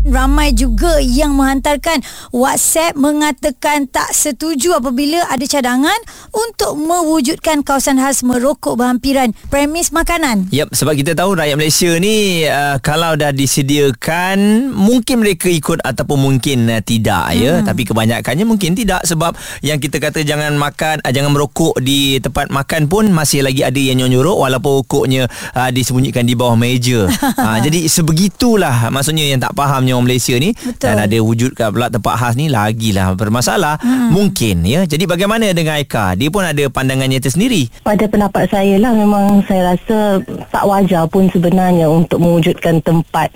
Ramai 0.00 0.56
juga 0.56 0.96
yang 1.04 1.36
menghantarkan 1.36 2.00
WhatsApp 2.32 2.96
mengatakan 2.96 3.84
tak 3.84 4.16
setuju 4.16 4.80
apabila 4.80 5.28
ada 5.28 5.44
cadangan 5.44 5.96
untuk 6.32 6.80
mewujudkan 6.80 7.60
kawasan 7.60 8.00
khas 8.00 8.24
merokok 8.24 8.80
berhampiran 8.80 9.36
premis 9.52 9.92
makanan. 9.92 10.48
Yap, 10.48 10.72
sebab 10.72 10.96
kita 10.96 11.12
tahu 11.12 11.36
rakyat 11.36 11.56
Malaysia 11.60 11.92
ni 12.00 12.48
uh, 12.48 12.80
kalau 12.80 13.12
dah 13.12 13.28
disediakan 13.28 14.72
mungkin 14.72 15.20
mereka 15.20 15.52
ikut 15.52 15.84
ataupun 15.84 16.16
mungkin 16.16 16.72
uh, 16.72 16.80
tidak 16.80 17.36
ya, 17.36 17.60
tapi 17.60 17.84
kebanyakannya 17.84 18.48
mungkin 18.48 18.72
tidak 18.72 19.04
sebab 19.04 19.36
yang 19.60 19.76
kita 19.76 20.00
kata 20.00 20.24
jangan 20.24 20.56
makan 20.56 21.04
uh, 21.04 21.12
jangan 21.12 21.28
merokok 21.28 21.76
di 21.76 22.16
tempat 22.24 22.48
makan 22.48 22.88
pun 22.88 23.12
masih 23.12 23.44
lagi 23.44 23.60
ada 23.60 23.76
yang 23.76 24.00
nyorok 24.00 24.48
walaupun 24.48 24.80
rokoknya 24.80 25.28
uh, 25.52 25.68
disembunyikan 25.68 26.24
di 26.24 26.32
bawah 26.32 26.56
meja. 26.56 27.04
uh, 27.44 27.58
jadi 27.60 27.84
sebegitulah 27.84 28.88
maksudnya 28.88 29.28
yang 29.28 29.36
tak 29.36 29.52
fahamnya 29.52 29.89
orang 29.94 30.06
Malaysia 30.10 30.34
ni 30.36 30.54
Betul. 30.54 30.86
dan 30.86 30.96
ada 31.02 31.18
wujud 31.20 31.50
kat 31.54 31.68
pula 31.70 31.86
tempat 31.90 32.14
khas 32.16 32.34
ni 32.34 32.46
lagilah 32.50 33.14
bermasalah 33.14 33.78
hmm. 33.80 34.10
mungkin 34.10 34.62
ya 34.66 34.86
jadi 34.86 35.04
bagaimana 35.06 35.50
dengan 35.50 35.78
Aika 35.78 36.14
dia 36.14 36.28
pun 36.30 36.42
ada 36.42 36.64
pandangannya 36.70 37.22
tersendiri 37.22 37.68
Pada 37.82 38.04
pendapat 38.06 38.50
saya 38.50 38.76
lah 38.78 38.92
memang 38.94 39.42
saya 39.46 39.74
rasa 39.74 40.22
tak 40.50 40.64
wajar 40.66 41.06
pun 41.06 41.30
sebenarnya 41.30 41.86
untuk 41.90 42.18
mewujudkan 42.18 42.82
tempat 42.82 43.30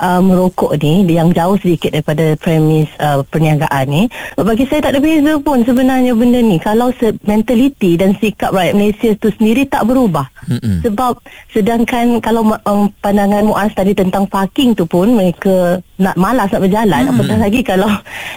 uh, 0.00 0.20
merokok 0.20 0.76
ni 0.80 1.04
yang 1.08 1.32
jauh 1.32 1.56
sedikit 1.60 1.92
daripada 1.92 2.36
premis 2.40 2.88
uh, 3.00 3.24
perniagaan 3.26 3.84
ni. 3.88 4.02
Bagi 4.36 4.64
saya 4.68 4.84
tak 4.84 4.96
ada 4.96 5.00
beza 5.00 5.34
pun 5.40 5.64
sebenarnya 5.64 6.12
benda 6.12 6.40
ni 6.40 6.60
kalau 6.60 6.92
se- 6.96 7.16
mentaliti 7.24 7.96
dan 7.96 8.16
sikap 8.18 8.52
rakyat 8.52 8.74
Malaysia 8.76 9.10
tu 9.16 9.32
sendiri 9.32 9.64
tak 9.68 9.88
berubah. 9.88 10.28
Mm-mm. 10.46 10.84
Sebab 10.84 11.20
sedangkan 11.52 12.20
kalau 12.20 12.56
um, 12.68 12.88
pandangan 13.00 13.44
Muaz 13.46 13.72
tadi 13.72 13.96
tentang 13.96 14.28
parking 14.28 14.76
tu 14.76 14.84
pun 14.84 15.16
mereka 15.16 15.80
nak 15.96 16.14
malas 16.20 16.48
nak 16.52 16.62
berjalan 16.62 17.02
hmm. 17.08 17.12
apatah 17.16 17.38
lagi 17.40 17.60
kalau 17.64 17.90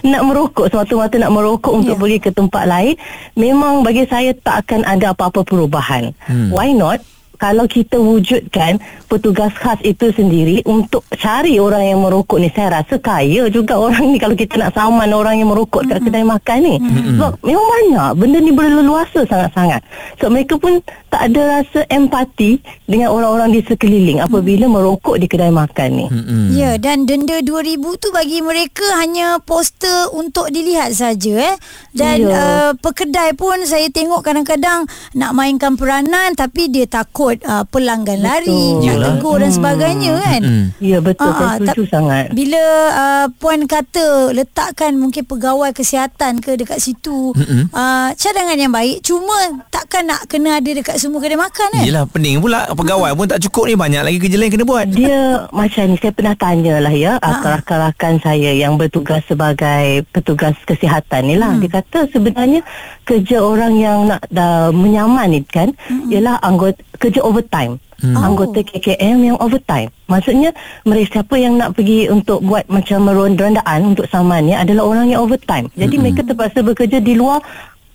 nak 0.08 0.22
merokok 0.24 0.66
semata-mata 0.72 1.16
nak 1.20 1.34
merokok 1.34 1.74
untuk 1.76 1.96
Ya. 1.96 2.02
pergi 2.02 2.18
ke 2.22 2.32
tempat 2.32 2.64
lain 2.70 2.94
memang 3.36 3.82
bagi 3.82 4.06
saya 4.08 4.32
tak 4.32 4.68
akan 4.68 4.86
ada 4.86 5.12
apa-apa 5.12 5.44
perubahan. 5.44 6.16
Hmm. 6.30 6.54
Why 6.54 6.72
not 6.72 7.02
kalau 7.40 7.66
kita 7.66 7.96
wujudkan 7.96 8.84
petugas 9.08 9.56
khas 9.56 9.80
itu 9.88 10.12
sendiri 10.12 10.60
untuk 10.68 11.08
cari 11.16 11.56
orang 11.56 11.88
yang 11.88 12.00
merokok 12.04 12.36
ni 12.36 12.52
saya 12.52 12.84
rasa 12.84 13.00
kaya 13.00 13.48
juga 13.48 13.80
orang 13.80 14.12
ni 14.12 14.20
kalau 14.20 14.36
kita 14.36 14.60
nak 14.60 14.76
saman 14.76 15.10
orang 15.16 15.40
yang 15.40 15.48
merokok 15.48 15.88
kat 15.88 16.04
kedai 16.04 16.28
makan 16.28 16.60
ni 16.60 16.76
sebab 17.16 17.40
memang 17.40 17.66
banyak 17.66 18.10
benda 18.20 18.38
ni 18.44 18.52
berleluasa 18.52 19.24
sangat-sangat 19.24 19.82
so 20.20 20.28
mereka 20.28 20.60
pun 20.60 20.84
tak 21.10 21.22
ada 21.28 21.42
rasa 21.60 21.80
empati 21.88 22.58
dengan 22.86 23.10
orang-orang 23.10 23.50
di 23.52 23.62
sekeliling 23.62 24.20
apabila 24.20 24.66
merokok 24.66 25.18
di 25.18 25.26
kedai 25.26 25.50
makan 25.50 25.90
ni 25.92 26.06
Mm-mm. 26.08 26.46
Ya 26.52 26.76
dan 26.76 27.04
denda 27.04 27.40
2000 27.40 27.50
tu 27.98 28.10
bagi 28.10 28.40
mereka 28.40 28.86
hanya 28.96 29.38
poster 29.40 29.90
untuk 30.12 30.50
dilihat 30.50 30.92
saja 30.92 31.34
eh. 31.48 31.58
Dan 31.92 32.22
Ya. 32.22 32.30
uh, 32.30 32.72
pekedai 32.76 33.34
pun 33.34 33.58
saya 33.64 33.88
tengok 33.88 34.22
kadang-kadang 34.22 34.86
nak 35.14 35.32
mainkan 35.32 35.74
peranan 35.74 36.34
tapi 36.34 36.68
dia 36.68 36.86
takut 36.86 37.40
uh, 37.42 37.66
pelanggan 37.66 38.20
lari, 38.20 38.52
nak 38.80 38.98
tegur 39.00 39.40
dan 39.40 39.50
sebagainya 39.50 40.14
kan. 40.16 40.42
Mm-mm. 40.42 40.66
ya 40.78 41.00
betul 41.00 41.32
saya 41.32 41.58
setuju 41.58 41.82
tap- 41.82 41.92
sangat 41.92 42.26
Bila 42.32 42.64
uh, 42.92 43.26
puan 43.34 43.66
kata 43.66 44.08
letakkan 44.32 44.94
mungkin 44.94 45.24
pegawai 45.24 45.72
kesihatan 45.72 46.38
ke 46.38 46.54
dekat 46.54 46.78
situ 46.78 47.32
Mm-mm. 47.32 47.72
uh, 47.72 48.14
cadangan 48.14 48.56
yang 48.56 48.70
baik 48.70 49.02
cuma 49.02 49.40
takkan 49.70 50.06
nak 50.06 50.28
kena 50.28 50.60
ada 50.60 50.70
dekat 50.70 50.99
semua 51.00 51.24
kedai 51.24 51.40
makan 51.40 51.68
kan. 51.72 51.84
Yelah 51.88 52.04
pening 52.06 52.44
pula 52.44 52.68
Pegawai 52.76 53.16
pun 53.16 53.26
tak 53.30 53.40
cukup 53.48 53.72
ni 53.72 53.76
Banyak 53.80 54.02
lagi 54.04 54.18
kerja 54.20 54.36
lain 54.36 54.52
kena 54.52 54.66
buat 54.68 54.86
Dia 54.92 55.48
macam 55.56 55.84
ni 55.88 55.96
Saya 55.98 56.12
pernah 56.12 56.36
tanya 56.36 56.76
lah 56.84 56.94
ya 56.94 57.16
Rakan-rakan 57.22 58.14
saya 58.20 58.52
Yang 58.52 58.74
bertugas 58.86 59.22
sebagai 59.26 60.04
Petugas 60.12 60.56
kesihatan 60.68 61.22
ni 61.30 61.36
lah 61.40 61.56
hmm. 61.56 61.62
Dia 61.64 61.70
kata 61.80 62.00
sebenarnya 62.12 62.62
Kerja 63.08 63.38
orang 63.40 63.74
yang 63.80 64.00
nak 64.12 64.28
dah 64.28 64.76
menyaman 64.76 65.32
ni 65.32 65.42
kan 65.48 65.72
hmm. 65.88 66.12
Ialah 66.12 66.42
anggota 66.44 66.82
Kerja 67.00 67.24
overtime 67.24 67.80
Hmm. 68.00 68.16
Anggota 68.16 68.64
KKM 68.64 69.20
yang 69.20 69.36
overtime 69.44 69.92
Maksudnya 70.08 70.56
Mereka 70.88 71.20
siapa 71.20 71.36
yang 71.36 71.60
nak 71.60 71.76
pergi 71.76 72.08
Untuk 72.08 72.40
buat 72.48 72.64
macam 72.72 73.12
Merondaan 73.12 73.92
Untuk 73.92 74.08
saman 74.08 74.48
ni 74.48 74.56
Adalah 74.56 74.88
orang 74.88 75.12
yang 75.12 75.28
overtime 75.28 75.68
Jadi 75.76 76.00
hmm. 76.00 76.04
mereka 76.08 76.24
terpaksa 76.24 76.64
bekerja 76.64 77.04
di 77.04 77.20
luar 77.20 77.44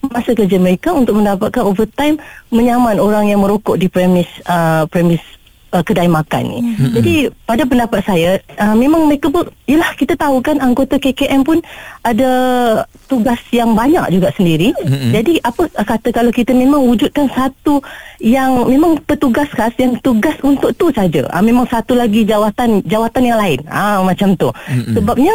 masa 0.08 0.36
kerja 0.36 0.56
mereka 0.60 0.92
untuk 0.92 1.18
mendapatkan 1.18 1.62
overtime 1.64 2.20
menyaman 2.50 3.00
orang 3.00 3.28
yang 3.30 3.40
merokok 3.40 3.78
di 3.78 3.86
premis 3.90 4.28
uh, 4.48 4.84
premis 4.88 5.22
uh, 5.74 5.82
kedai 5.82 6.06
makan 6.06 6.42
ni. 6.46 6.58
Mm-hmm. 6.62 6.92
Jadi 6.94 7.14
pada 7.42 7.62
pendapat 7.66 8.00
saya 8.06 8.38
uh, 8.62 8.76
memang 8.78 9.10
mereka 9.10 9.26
pun 9.26 9.50
yalah 9.66 9.90
kita 9.98 10.14
tahu 10.14 10.38
kan 10.38 10.62
anggota 10.62 10.96
KKM 11.02 11.42
pun 11.42 11.58
ada 12.06 12.30
tugas 13.10 13.42
yang 13.50 13.74
banyak 13.74 14.06
juga 14.14 14.30
sendiri. 14.38 14.70
Mm-hmm. 14.78 15.10
Jadi 15.10 15.32
apa 15.42 15.62
kata 15.82 16.08
kalau 16.14 16.30
kita 16.30 16.54
memang 16.54 16.86
wujudkan 16.86 17.26
satu 17.34 17.82
yang 18.22 18.70
memang 18.70 19.02
petugas 19.02 19.50
khas 19.50 19.74
yang 19.82 19.98
tugas 19.98 20.38
untuk 20.46 20.70
tu 20.78 20.94
saja. 20.94 21.26
Uh, 21.34 21.42
memang 21.42 21.66
satu 21.66 21.98
lagi 21.98 22.22
jawatan 22.22 22.80
jawatan 22.86 23.22
yang 23.26 23.38
lain. 23.42 23.60
Ah 23.66 23.98
uh, 23.98 24.06
macam 24.06 24.38
tu. 24.38 24.48
Mm-hmm. 24.54 24.94
Sebabnya 24.94 25.34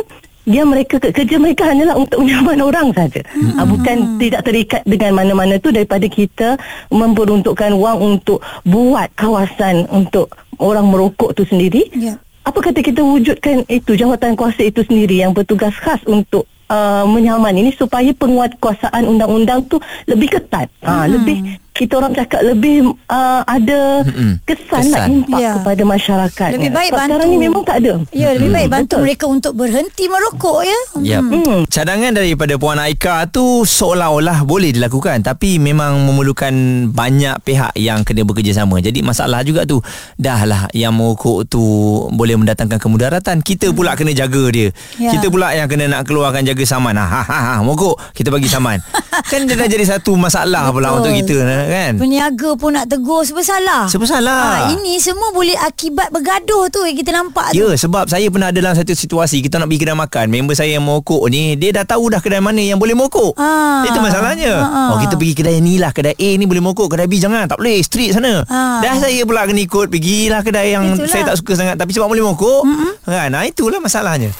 dia 0.50 0.66
mereka 0.66 0.98
ke- 0.98 1.14
kerja 1.14 1.38
mereka 1.38 1.70
hanyalah 1.70 1.94
untuk 1.94 2.26
menyaman 2.26 2.60
orang 2.66 2.90
saja. 2.98 3.22
Hmm. 3.30 3.70
bukan 3.70 3.98
tidak 4.18 4.42
terikat 4.42 4.82
dengan 4.90 5.14
mana-mana 5.14 5.62
tu 5.62 5.70
daripada 5.70 6.10
kita 6.10 6.58
memperuntukkan 6.90 7.78
wang 7.78 8.02
untuk 8.02 8.42
buat 8.66 9.14
kawasan 9.14 9.86
untuk 9.94 10.34
orang 10.58 10.90
merokok 10.90 11.38
tu 11.38 11.46
sendiri. 11.46 11.86
Ya. 11.94 12.18
Apa 12.42 12.66
kata 12.66 12.82
kita 12.82 13.06
wujudkan 13.06 13.62
itu 13.70 13.94
jawatan 13.94 14.34
kuasa 14.34 14.66
itu 14.66 14.82
sendiri 14.82 15.22
yang 15.22 15.38
bertugas 15.38 15.76
khas 15.78 16.02
untuk 16.10 16.50
uh, 16.72 17.06
menyaman 17.06 17.54
ini 17.54 17.70
supaya 17.78 18.10
penguatkuasaan 18.16 19.06
undang-undang 19.06 19.70
tu 19.70 19.78
lebih 20.10 20.34
ketat. 20.34 20.66
Ha, 20.82 21.06
lebih 21.06 21.62
kita 21.80 21.96
orang 21.96 22.12
cakap 22.12 22.44
lebih 22.44 22.92
uh, 23.08 23.42
ada 23.48 24.04
Mm-mm. 24.04 24.44
kesan, 24.44 24.84
Kesan. 24.84 24.92
nak 24.92 25.04
impak 25.08 25.40
Ya. 25.40 25.52
kepada 25.56 25.84
masyarakat. 25.88 26.50
Lebih 26.60 26.72
baik 26.76 26.90
Sebab 26.92 27.00
bantu. 27.00 27.12
Sekarang 27.16 27.30
ni 27.32 27.38
memang 27.40 27.64
tak 27.64 27.76
ada. 27.80 27.94
Ya, 28.12 28.30
lebih 28.36 28.52
baik 28.52 28.68
bantu 28.68 28.96
betul. 29.00 29.04
mereka 29.08 29.26
untuk 29.32 29.54
berhenti 29.56 30.04
merokok 30.12 30.60
ya. 30.68 30.80
Yep. 31.00 31.24
Hmm. 31.24 31.60
Cadangan 31.72 32.12
daripada 32.12 32.54
Puan 32.60 32.80
Aika 32.84 33.24
tu 33.32 33.64
seolah-olah 33.64 34.44
boleh 34.44 34.76
dilakukan 34.76 35.24
tapi 35.24 35.56
memang 35.56 36.04
memerlukan 36.04 36.52
banyak 36.92 37.40
pihak 37.48 37.72
yang 37.80 38.04
kena 38.04 38.28
bekerjasama. 38.28 38.84
Jadi 38.84 39.00
masalah 39.00 39.40
juga 39.48 39.64
tu 39.64 39.80
dah 40.20 40.44
lah 40.44 40.62
yang 40.76 40.92
merokok 40.92 41.48
tu 41.48 41.64
boleh 42.12 42.36
mendatangkan 42.36 42.76
kemudaratan. 42.76 43.40
Kita 43.40 43.72
pula 43.72 43.96
kena 43.96 44.12
jaga 44.12 44.44
dia. 44.52 44.68
Ya. 45.00 45.16
Kita 45.16 45.32
pula 45.32 45.56
yang 45.56 45.72
kena 45.72 45.88
nak 45.88 46.04
keluarkan 46.04 46.44
jaga 46.44 46.64
saman. 46.68 47.00
Ha 47.00 47.08
ha 47.08 47.22
ha, 47.24 47.38
ha 47.40 47.54
merokok 47.64 47.96
kita 48.12 48.28
bagi 48.28 48.52
saman. 48.52 48.84
kan 49.32 49.48
dia 49.48 49.56
dah 49.56 49.70
jadi 49.70 49.86
satu 49.88 50.20
masalah 50.20 50.74
pula 50.76 50.92
Betul. 50.92 50.98
untuk 51.00 51.14
kita 51.24 51.36
kan. 51.70 51.94
Peniaga 51.96 52.50
pun 52.54 52.72
nak 52.72 52.86
tegur 52.86 53.22
sebab 53.22 53.40
salah. 53.40 53.86
Sebab 53.86 54.04
salah. 54.04 54.66
Ha, 54.66 54.74
ini 54.74 54.98
semua 54.98 55.30
boleh 55.30 55.54
akibat 55.56 56.10
bergaduh 56.10 56.66
tu 56.68 56.82
yang 56.82 56.96
kita 56.96 57.12
nampak 57.12 57.52
Ya 57.52 57.64
tu. 57.64 57.78
sebab 57.78 58.06
saya 58.06 58.26
pernah 58.28 58.50
ada 58.50 58.58
dalam 58.58 58.74
satu 58.74 58.92
situasi 58.92 59.40
Kita 59.40 59.56
nak 59.56 59.68
pergi 59.68 59.82
kedai 59.82 59.96
makan 59.96 60.26
Member 60.28 60.52
saya 60.52 60.72
yang 60.72 60.84
merokok 60.84 61.28
ni 61.28 61.54
Dia 61.54 61.70
dah 61.72 61.86
tahu 61.86 62.10
dah 62.10 62.18
kedai 62.18 62.40
mana 62.40 62.58
yang 62.58 62.76
boleh 62.76 62.92
merokok 62.92 63.36
Ah. 63.36 63.84
Itu 63.84 64.00
masalahnya 64.00 64.54
Ah, 64.56 64.68
ah. 64.68 64.88
Oh 64.92 64.98
kita 64.98 65.14
pergi 65.14 65.34
kedai 65.34 65.58
ni 65.58 65.76
lah 65.76 65.92
Kedai 65.92 66.14
A 66.14 66.30
ni 66.34 66.44
boleh 66.44 66.60
merokok 66.60 66.90
Kedai 66.90 67.06
B 67.06 67.16
jangan 67.16 67.46
Tak 67.46 67.58
boleh 67.58 67.78
street 67.80 68.14
sana 68.14 68.42
Ah. 68.46 68.80
Dah 68.80 68.96
saya 68.98 69.22
pula 69.24 69.46
kena 69.46 69.62
ikut 69.62 69.88
Pergilah 69.88 70.42
kedai 70.42 70.68
yang 70.72 70.86
Itulah. 70.92 71.08
saya 71.08 71.24
tak 71.26 71.38
suka 71.38 71.54
sangat 71.54 71.76
Tapi 71.76 71.92
sebab 71.92 72.08
boleh 72.08 72.24
merokok 72.24 72.62
kan? 73.04 73.30
Nah 73.30 73.44
itulah 73.44 73.78
masalahnya 73.78 74.34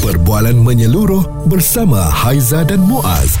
Perbualan 0.00 0.54
menyeluruh 0.54 1.48
bersama 1.48 2.04
Haiza 2.04 2.60
dan 2.62 2.76
Muaz. 2.78 3.40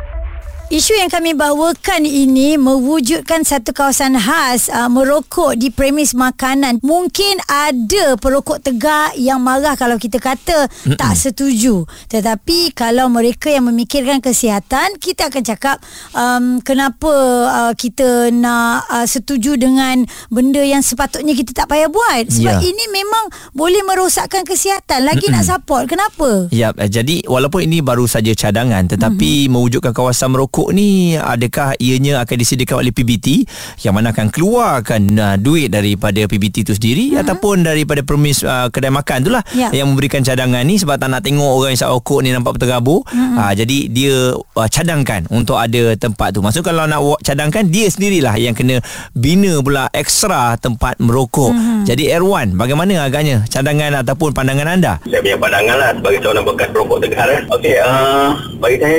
Isu 0.71 0.95
yang 0.95 1.11
kami 1.11 1.35
bawakan 1.35 2.07
ini 2.07 2.55
mewujudkan 2.55 3.43
satu 3.43 3.75
kawasan 3.75 4.15
khas 4.15 4.71
uh, 4.71 4.87
merokok 4.87 5.59
di 5.59 5.67
premis 5.67 6.15
makanan. 6.15 6.79
Mungkin 6.79 7.43
ada 7.43 8.15
perokok 8.15 8.63
tegak 8.63 9.19
yang 9.19 9.43
marah 9.43 9.75
kalau 9.75 9.99
kita 9.99 10.23
kata 10.23 10.71
Mm-mm. 10.71 10.95
tak 10.95 11.19
setuju. 11.19 11.83
Tetapi 12.07 12.71
kalau 12.71 13.11
mereka 13.11 13.51
yang 13.51 13.67
memikirkan 13.67 14.23
kesihatan, 14.23 14.95
kita 14.95 15.27
akan 15.27 15.43
cakap 15.43 15.75
um, 16.15 16.63
kenapa 16.63 17.11
uh, 17.51 17.73
kita 17.75 18.31
nak 18.31 18.87
uh, 18.87 19.03
setuju 19.03 19.59
dengan 19.59 20.07
benda 20.31 20.63
yang 20.63 20.79
sepatutnya 20.79 21.35
kita 21.35 21.51
tak 21.51 21.67
payah 21.67 21.91
buat. 21.91 22.31
Sebab 22.31 22.47
Ya. 22.47 22.63
ini 22.63 22.85
memang 22.87 23.27
boleh 23.51 23.83
merosakkan 23.83 24.47
kesihatan. 24.47 25.03
Lagi 25.03 25.27
Mm-mm. 25.27 25.35
nak 25.35 25.51
support. 25.51 25.83
Kenapa? 25.91 26.47
Ya, 26.47 26.71
jadi 26.71 27.27
walaupun 27.27 27.67
ini 27.67 27.83
baru 27.83 28.07
saja 28.07 28.31
cadangan 28.31 28.87
tetapi 28.87 29.11
Mhm. 29.19 29.35
mm-hmm. 29.35 29.51
mewujudkan 29.51 29.91
kawasan 29.91 30.31
merokok 30.31 30.60
ni 30.69 31.17
adakah 31.17 31.73
ianya 31.81 32.21
akan 32.21 32.35
disediakan 32.37 32.85
oleh 32.85 32.93
PBT 32.93 33.49
yang 33.81 33.97
mana 33.97 34.13
akan 34.13 34.29
keluarkan 34.29 35.01
uh, 35.17 35.35
duit 35.41 35.73
daripada 35.73 36.21
PBT 36.29 36.61
itu 36.69 36.77
sendiri 36.77 37.17
mm-hmm. 37.17 37.21
ataupun 37.25 37.65
daripada 37.65 38.05
permis 38.05 38.45
uh, 38.45 38.69
kedai 38.69 38.93
makan 38.93 39.19
tu 39.25 39.33
lah 39.33 39.41
Ya. 39.51 39.73
yang 39.73 39.89
memberikan 39.89 40.21
cadangan 40.21 40.63
ni 40.63 40.77
sebab 40.77 41.01
tak 41.01 41.09
nak 41.11 41.25
tengok 41.25 41.49
orang 41.49 41.73
isap 41.73 41.91
rokok 41.91 42.21
ni 42.21 42.29
nampak 42.29 42.55
berterabur 42.55 43.01
mm-hmm. 43.09 43.35
uh, 43.41 43.53
jadi 43.57 43.77
dia 43.89 44.15
uh, 44.37 44.69
cadangkan 44.69 45.25
untuk 45.33 45.57
ada 45.57 45.97
tempat 45.97 46.37
tu 46.37 46.45
maksud 46.45 46.61
kalau 46.61 46.85
nak 46.85 47.01
cadangkan 47.25 47.67
dia 47.67 47.89
sendirilah 47.89 48.37
yang 48.37 48.53
kena 48.53 48.79
bina 49.17 49.57
pula 49.65 49.89
ekstra 49.91 50.55
tempat 50.61 51.01
merokok 51.01 51.51
mm-hmm. 51.51 51.83
jadi 51.89 52.03
Erwan 52.21 52.53
bagaimana 52.53 53.09
agaknya 53.09 53.43
cadangan 53.49 54.05
ataupun 54.05 54.31
pandangan 54.31 54.67
anda 54.77 54.93
saya 55.09 55.19
punya 55.25 55.37
pandangan 55.41 55.75
lah 55.79 55.89
sebagai 55.97 56.19
seorang 56.21 56.45
bekas 56.45 56.69
perokok 56.71 56.97
tegar 57.01 57.27
eh. 57.31 57.41
Okey, 57.51 57.75
uh, 57.81 58.29
bagi 58.59 58.77
saya 58.81 58.97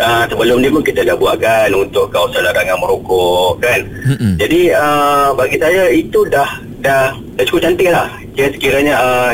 uh, 0.00 0.24
sebelum 0.28 0.60
ni 0.62 0.68
pun 0.68 0.82
kita 0.84 1.04
dah 1.04 1.16
buatkan 1.16 1.72
untuk 1.72 2.12
kawasan 2.12 2.44
larangan 2.44 2.78
merokok 2.80 3.60
kan. 3.60 3.80
Mm-mm. 4.06 4.36
Jadi 4.40 4.72
uh, 4.72 5.32
bagi 5.36 5.56
saya 5.60 5.90
itu 5.90 6.24
dah 6.28 6.60
dah 6.84 7.12
dah 7.36 7.44
cukup 7.44 7.62
cantik 7.66 7.90
lah. 7.90 8.08
Kira 8.36 8.48
sekiranya 8.52 8.94
uh, 9.00 9.32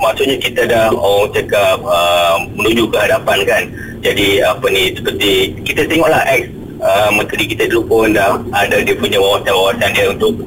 maksudnya 0.00 0.36
kita 0.40 0.66
dah 0.66 0.90
orang 0.92 1.30
cakap 1.36 1.78
uh, 1.84 2.36
menuju 2.56 2.88
ke 2.90 2.96
hadapan 2.98 3.38
kan. 3.44 3.62
Jadi 4.02 4.42
apa 4.42 4.66
ni 4.66 4.90
seperti 4.96 5.54
kita 5.62 5.86
tengoklah 5.86 6.26
X 6.26 6.50
uh, 6.82 7.10
menteri 7.14 7.44
kita 7.46 7.70
dulu 7.70 7.82
pun 7.86 8.16
dah 8.16 8.40
ada 8.50 8.82
dia 8.82 8.98
punya 8.98 9.22
wawasan-wawasan 9.22 9.90
dia 9.94 10.10
untuk 10.10 10.42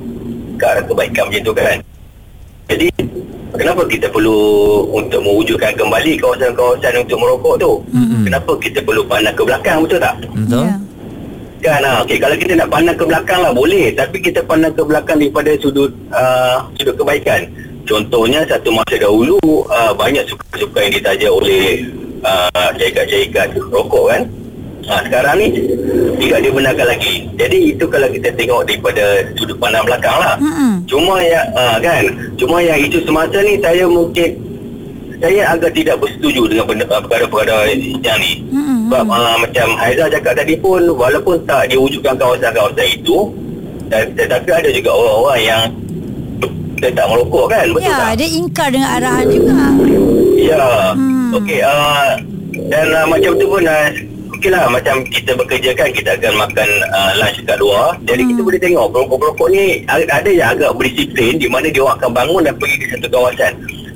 ke 0.60 0.66
arah 0.66 0.84
kebaikan 0.84 1.24
macam 1.32 1.42
tu 1.44 1.54
kan. 1.56 1.78
Jadi 2.66 2.88
kenapa 3.58 3.82
kita 3.88 4.08
perlu 4.12 4.38
untuk 4.92 5.20
mewujudkan 5.24 5.74
kembali 5.76 6.20
kawasan-kawasan 6.20 7.04
untuk 7.04 7.18
merokok 7.20 7.56
tu? 7.60 7.72
Mm-hmm. 7.92 8.24
Kenapa 8.28 8.52
kita 8.62 8.80
perlu 8.84 9.02
pandang 9.08 9.36
ke 9.36 9.44
belakang 9.44 9.78
betul 9.84 10.00
tak? 10.00 10.16
Betul? 10.32 10.64
Ya. 10.66 10.76
Kan 11.66 11.82
ah, 11.82 12.06
okey 12.06 12.22
kalau 12.22 12.36
kita 12.38 12.54
nak 12.62 12.70
pandang 12.70 12.94
ke 12.94 13.06
belakang 13.10 13.40
lah 13.42 13.50
boleh 13.50 13.90
tapi 13.98 14.22
kita 14.22 14.46
pandang 14.46 14.70
ke 14.78 14.86
belakang 14.86 15.18
daripada 15.18 15.52
sudut 15.58 15.90
uh, 16.14 16.62
sudut 16.78 16.96
kebaikan. 17.00 17.50
Contohnya 17.86 18.46
satu 18.46 18.70
masa 18.74 18.96
dahulu 18.98 19.38
uh, 19.70 19.94
banyak 19.94 20.26
suka-suka 20.30 20.78
yang 20.86 20.94
ditaja 20.94 21.28
oleh 21.30 21.86
uh, 22.22 22.70
syarikat-syarikat 22.78 23.58
rokok 23.74 24.06
kan. 24.14 24.22
Ha, 24.86 25.02
sekarang 25.02 25.36
ni 25.42 25.48
tidak 26.22 26.46
dibenarkan 26.46 26.88
lagi. 26.94 27.26
Jadi 27.34 27.74
itu 27.74 27.86
kalau 27.90 28.06
kita 28.06 28.30
tengok 28.38 28.62
daripada 28.70 29.04
sudut 29.34 29.58
pandang 29.58 29.82
belakang 29.82 30.14
lah. 30.14 30.38
Mm-mm. 30.38 30.86
Cuma 30.86 31.18
ya 31.26 31.42
uh, 31.58 31.78
kan, 31.82 32.06
cuma 32.38 32.62
yang 32.62 32.78
isu 32.78 33.02
semasa 33.02 33.42
ni 33.42 33.58
saya 33.58 33.90
mungkin 33.90 34.38
saya 35.18 35.42
agak 35.58 35.74
tidak 35.74 35.98
bersetuju 35.98 36.42
dengan 36.54 36.66
benda- 36.70 36.90
uh, 36.94 37.02
perkara-perkara 37.02 37.74
yang 38.06 38.20
ni. 38.22 38.46
Mm-mm. 38.54 38.80
Sebab 38.94 39.04
uh, 39.10 39.36
macam 39.42 39.68
Haizah 39.82 40.08
cakap 40.14 40.34
tadi 40.38 40.54
pun 40.54 40.82
walaupun 40.94 41.42
tak 41.50 41.74
diwujudkan 41.74 42.14
kawasan-kawasan 42.22 42.88
itu 42.94 43.18
tetapi 43.90 44.50
ada 44.50 44.70
juga 44.70 44.90
orang-orang 44.94 45.42
yang 45.42 45.62
tak 46.82 47.06
merokok 47.10 47.46
kan 47.50 47.66
betul 47.74 47.90
Ya, 47.90 47.98
tak? 47.98 48.14
dia 48.22 48.30
ingkar 48.30 48.68
dengan 48.70 48.90
arahan 49.02 49.26
juga. 49.32 49.58
Ya. 50.38 50.66
Hmm. 50.94 51.34
Okey, 51.42 51.60
uh, 51.66 52.10
dan 52.70 52.86
uh, 52.94 53.06
macam 53.10 53.32
tu 53.34 53.46
pun 53.50 53.64
uh, 53.66 53.88
okeylah 54.36 54.66
macam 54.70 55.02
kita 55.08 55.32
bekerja 55.36 55.72
kan 55.74 55.90
kita 55.92 56.20
akan 56.20 56.34
makan 56.38 56.70
uh, 56.92 57.12
lunch 57.18 57.40
kat 57.44 57.58
luar. 57.58 57.96
Jadi 58.04 58.22
hmm. 58.22 58.30
kita 58.34 58.42
boleh 58.44 58.60
tengok 58.62 58.88
perokok-perokok 58.92 59.48
ni 59.52 59.64
ada 59.90 60.30
yang 60.30 60.50
agak 60.54 60.72
berdisiplin 60.76 61.34
di 61.40 61.48
mana 61.48 61.68
dia 61.72 61.82
orang 61.84 61.98
akan 62.00 62.12
bangun 62.12 62.42
dan 62.46 62.56
pergi 62.60 62.76
ke 62.80 62.86
satu 62.96 63.08
kawasan. 63.10 63.54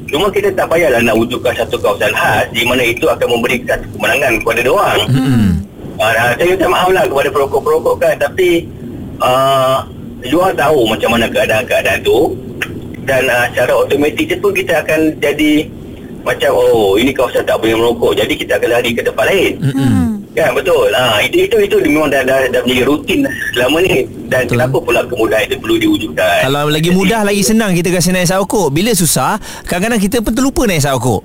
Cuma 0.10 0.26
kita 0.34 0.50
tak 0.58 0.66
payahlah 0.74 1.02
nak 1.06 1.16
wujudkan 1.22 1.54
satu 1.54 1.78
kawasan 1.78 2.12
khas 2.18 2.46
di 2.50 2.66
mana 2.66 2.82
itu 2.82 3.06
akan 3.06 3.28
memberi 3.30 3.62
satu 3.68 3.86
kemenangan 3.94 4.34
kepada 4.42 4.60
dia 4.66 4.74
orang. 4.74 5.00
Hmm. 5.12 5.50
Uh, 6.00 6.12
saya 6.40 6.48
minta 6.48 6.68
maaf 6.72 6.90
lah 6.96 7.04
kepada 7.06 7.30
perokok-perokok 7.30 7.96
kan 8.00 8.16
tapi 8.16 8.64
uh, 9.20 9.84
you 10.24 10.40
all 10.40 10.56
tahu 10.56 10.88
macam 10.88 11.16
mana 11.16 11.28
keadaan-keadaan 11.28 12.00
tu 12.08 12.40
dan 13.04 13.28
uh, 13.28 13.52
secara 13.52 13.72
automatik 13.76 14.32
je 14.32 14.36
pun 14.40 14.56
kita 14.56 14.80
akan 14.80 15.16
jadi 15.20 15.68
macam 16.24 16.52
oh 16.56 17.00
ini 17.00 17.12
kawasan 17.16 17.44
tak 17.48 17.60
boleh 17.60 17.76
merokok 17.76 18.12
jadi 18.16 18.34
kita 18.36 18.52
akan 18.60 18.70
lari 18.70 18.92
ke 18.96 19.02
tempat 19.04 19.26
lain 19.28 19.54
Hmm. 19.60 20.19
Kan 20.30 20.54
betul 20.54 20.88
ha, 20.90 21.18
itu 21.20 21.38
itu 21.44 21.58
itu 21.60 21.76
memang 21.84 22.08
dah, 22.08 22.22
dah, 22.22 22.46
dah 22.48 22.62
menjadi 22.62 22.84
rutin 22.86 23.20
selama 23.52 23.82
ni 23.82 24.06
dan 24.30 24.46
Betul. 24.46 24.54
kenapa 24.56 24.78
pula 24.78 25.02
kemudahan 25.04 25.44
itu 25.44 25.56
perlu 25.58 25.76
diwujudkan 25.76 26.38
Kalau 26.46 26.70
lagi 26.70 26.90
mudah 26.92 27.22
lagi 27.26 27.42
senang 27.42 27.74
kita 27.74 27.90
kasi 27.90 28.10
naik 28.10 28.30
isap 28.30 28.40
rokok. 28.40 28.70
Bila 28.70 28.94
susah, 28.94 29.36
kadang-kadang 29.66 29.98
kita 29.98 30.22
pun 30.22 30.32
terlupa 30.32 30.64
naik 30.64 30.80
isap 30.80 30.96
rokok. 30.96 31.22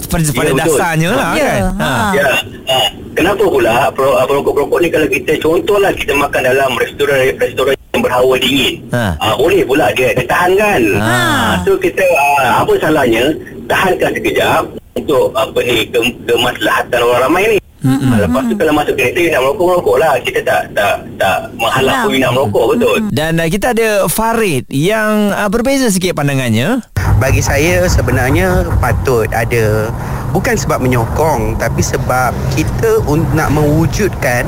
Pada, 0.00 0.24
Ya, 0.24 0.32
pada 0.32 0.50
betul. 0.50 0.58
dasarnya 0.72 1.08
lah 1.12 1.30
Ya, 1.30 1.44
kan. 1.44 1.60
ha. 1.76 1.92
Ya, 2.10 2.28
ha. 2.66 2.78
kenapa 3.12 3.44
pula 3.44 3.92
per- 3.92 4.08
uh, 4.10 4.24
perokok-perokok 4.24 4.78
ni 4.80 4.88
kalau 4.88 5.06
kita 5.06 5.32
contohlah 5.36 5.92
kita 5.92 6.12
makan 6.16 6.40
dalam 6.42 6.70
restoran-restoran 6.74 7.76
yang 7.92 8.00
berhawa 8.00 8.34
dingin. 8.40 8.74
Ha. 8.90 9.04
Ha. 9.14 9.26
boleh 9.36 9.60
pula 9.62 9.92
dia 9.92 10.16
dia 10.16 10.24
tahankan. 10.24 10.80
Ha. 10.96 11.04
Ha. 11.04 11.62
So 11.62 11.76
kita 11.76 12.00
uh, 12.00 12.64
apa 12.64 12.72
salahnya 12.80 13.36
tahankan 13.68 14.10
sekejap 14.16 14.62
untuk 14.96 15.36
apa 15.36 15.58
ni 15.60 15.84
ke, 15.84 16.00
kemaslahatan 16.24 16.98
orang 16.98 17.20
ramai 17.22 17.42
ni. 17.46 17.56
Mm-hmm. 17.80 18.12
Lepas 18.28 18.42
tu 18.44 18.54
kalau 18.60 18.72
masuk 18.76 18.94
kereta 18.96 19.18
you 19.18 19.30
nak 19.32 19.40
merokok 19.40 19.66
merokok 19.72 19.96
lah 19.96 20.12
kita 20.20 20.40
tak 20.44 20.62
tak 20.76 20.94
tak 21.16 21.48
menghalang 21.56 21.96
Halang. 21.96 22.04
pun 22.04 22.12
you 22.12 22.20
nak 22.20 22.32
merokok 22.36 22.64
betul. 22.76 22.96
Dan 23.08 23.32
uh, 23.40 23.48
kita 23.48 23.66
ada 23.72 23.88
Farid 24.06 24.64
yang 24.68 25.32
uh, 25.32 25.48
berbeza 25.48 25.88
sikit 25.88 26.12
pandangannya. 26.12 26.84
bagi 27.20 27.44
saya 27.44 27.84
sebenarnya 27.84 28.64
patut 28.80 29.28
ada 29.32 29.92
bukan 30.30 30.54
sebab 30.54 30.78
menyokong 30.80 31.58
tapi 31.58 31.82
sebab 31.82 32.32
kita 32.54 33.02
nak 33.34 33.50
mewujudkan 33.50 34.46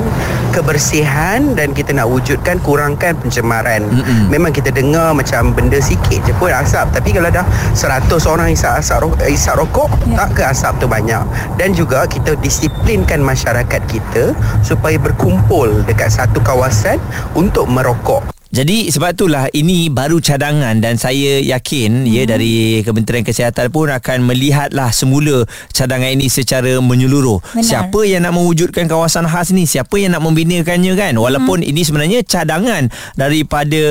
kebersihan 0.53 1.57
dan 1.57 1.73
kita 1.73 1.91
nak 1.91 2.07
wujudkan 2.07 2.61
kurangkan 2.61 3.17
pencemaran. 3.17 3.89
Mm-mm. 3.89 4.29
Memang 4.29 4.53
kita 4.53 4.69
dengar 4.69 5.11
macam 5.11 5.49
benda 5.51 5.81
sikit 5.81 6.21
je 6.23 6.33
pun 6.37 6.53
asap 6.53 6.93
tapi 6.93 7.09
kalau 7.11 7.29
dah 7.29 7.45
100 7.73 8.05
orang 8.29 8.53
isap 8.53 8.79
asap 8.79 8.97
ro- 9.01 9.19
eh, 9.21 9.33
isap 9.33 9.59
rokok 9.59 9.89
Ya. 10.03 10.25
tak 10.25 10.29
ke 10.35 10.41
asap 10.43 10.73
tu 10.83 10.85
banyak. 10.85 11.23
Dan 11.55 11.71
juga 11.71 12.03
kita 12.05 12.35
disiplinkan 12.39 13.23
masyarakat 13.23 13.81
kita 13.87 14.35
supaya 14.61 14.99
berkumpul 14.99 15.81
dekat 15.85 16.11
satu 16.11 16.43
kawasan 16.43 16.99
untuk 17.33 17.65
merokok. 17.65 18.32
Jadi 18.53 18.93
sebab 18.93 19.17
itulah 19.17 19.49
ini 19.49 19.89
baru 19.89 20.21
cadangan 20.21 20.77
dan 20.77 21.01
saya 21.01 21.41
yakin 21.41 22.05
hmm. 22.05 22.13
ya 22.13 22.21
dari 22.29 22.85
Kementerian 22.85 23.25
Kesihatan 23.25 23.73
pun 23.73 23.89
akan 23.89 24.29
melihatlah 24.29 24.93
semula 24.93 25.49
cadangan 25.73 26.13
ini 26.13 26.29
secara 26.29 26.77
menyeluruh. 26.77 27.41
Benar. 27.41 27.65
Siapa 27.65 28.05
yang 28.05 28.29
nak 28.29 28.37
mewujudkan 28.37 28.85
kawasan 28.85 29.25
khas 29.25 29.49
ni, 29.57 29.65
siapa 29.65 29.97
yang 29.97 30.13
nak 30.13 30.21
membinakannya 30.21 30.93
kan. 30.93 31.17
Walaupun 31.17 31.65
hmm. 31.65 31.69
ini 31.73 31.81
sebenarnya 31.81 32.21
cadangan 32.21 32.93
daripada 33.17 33.81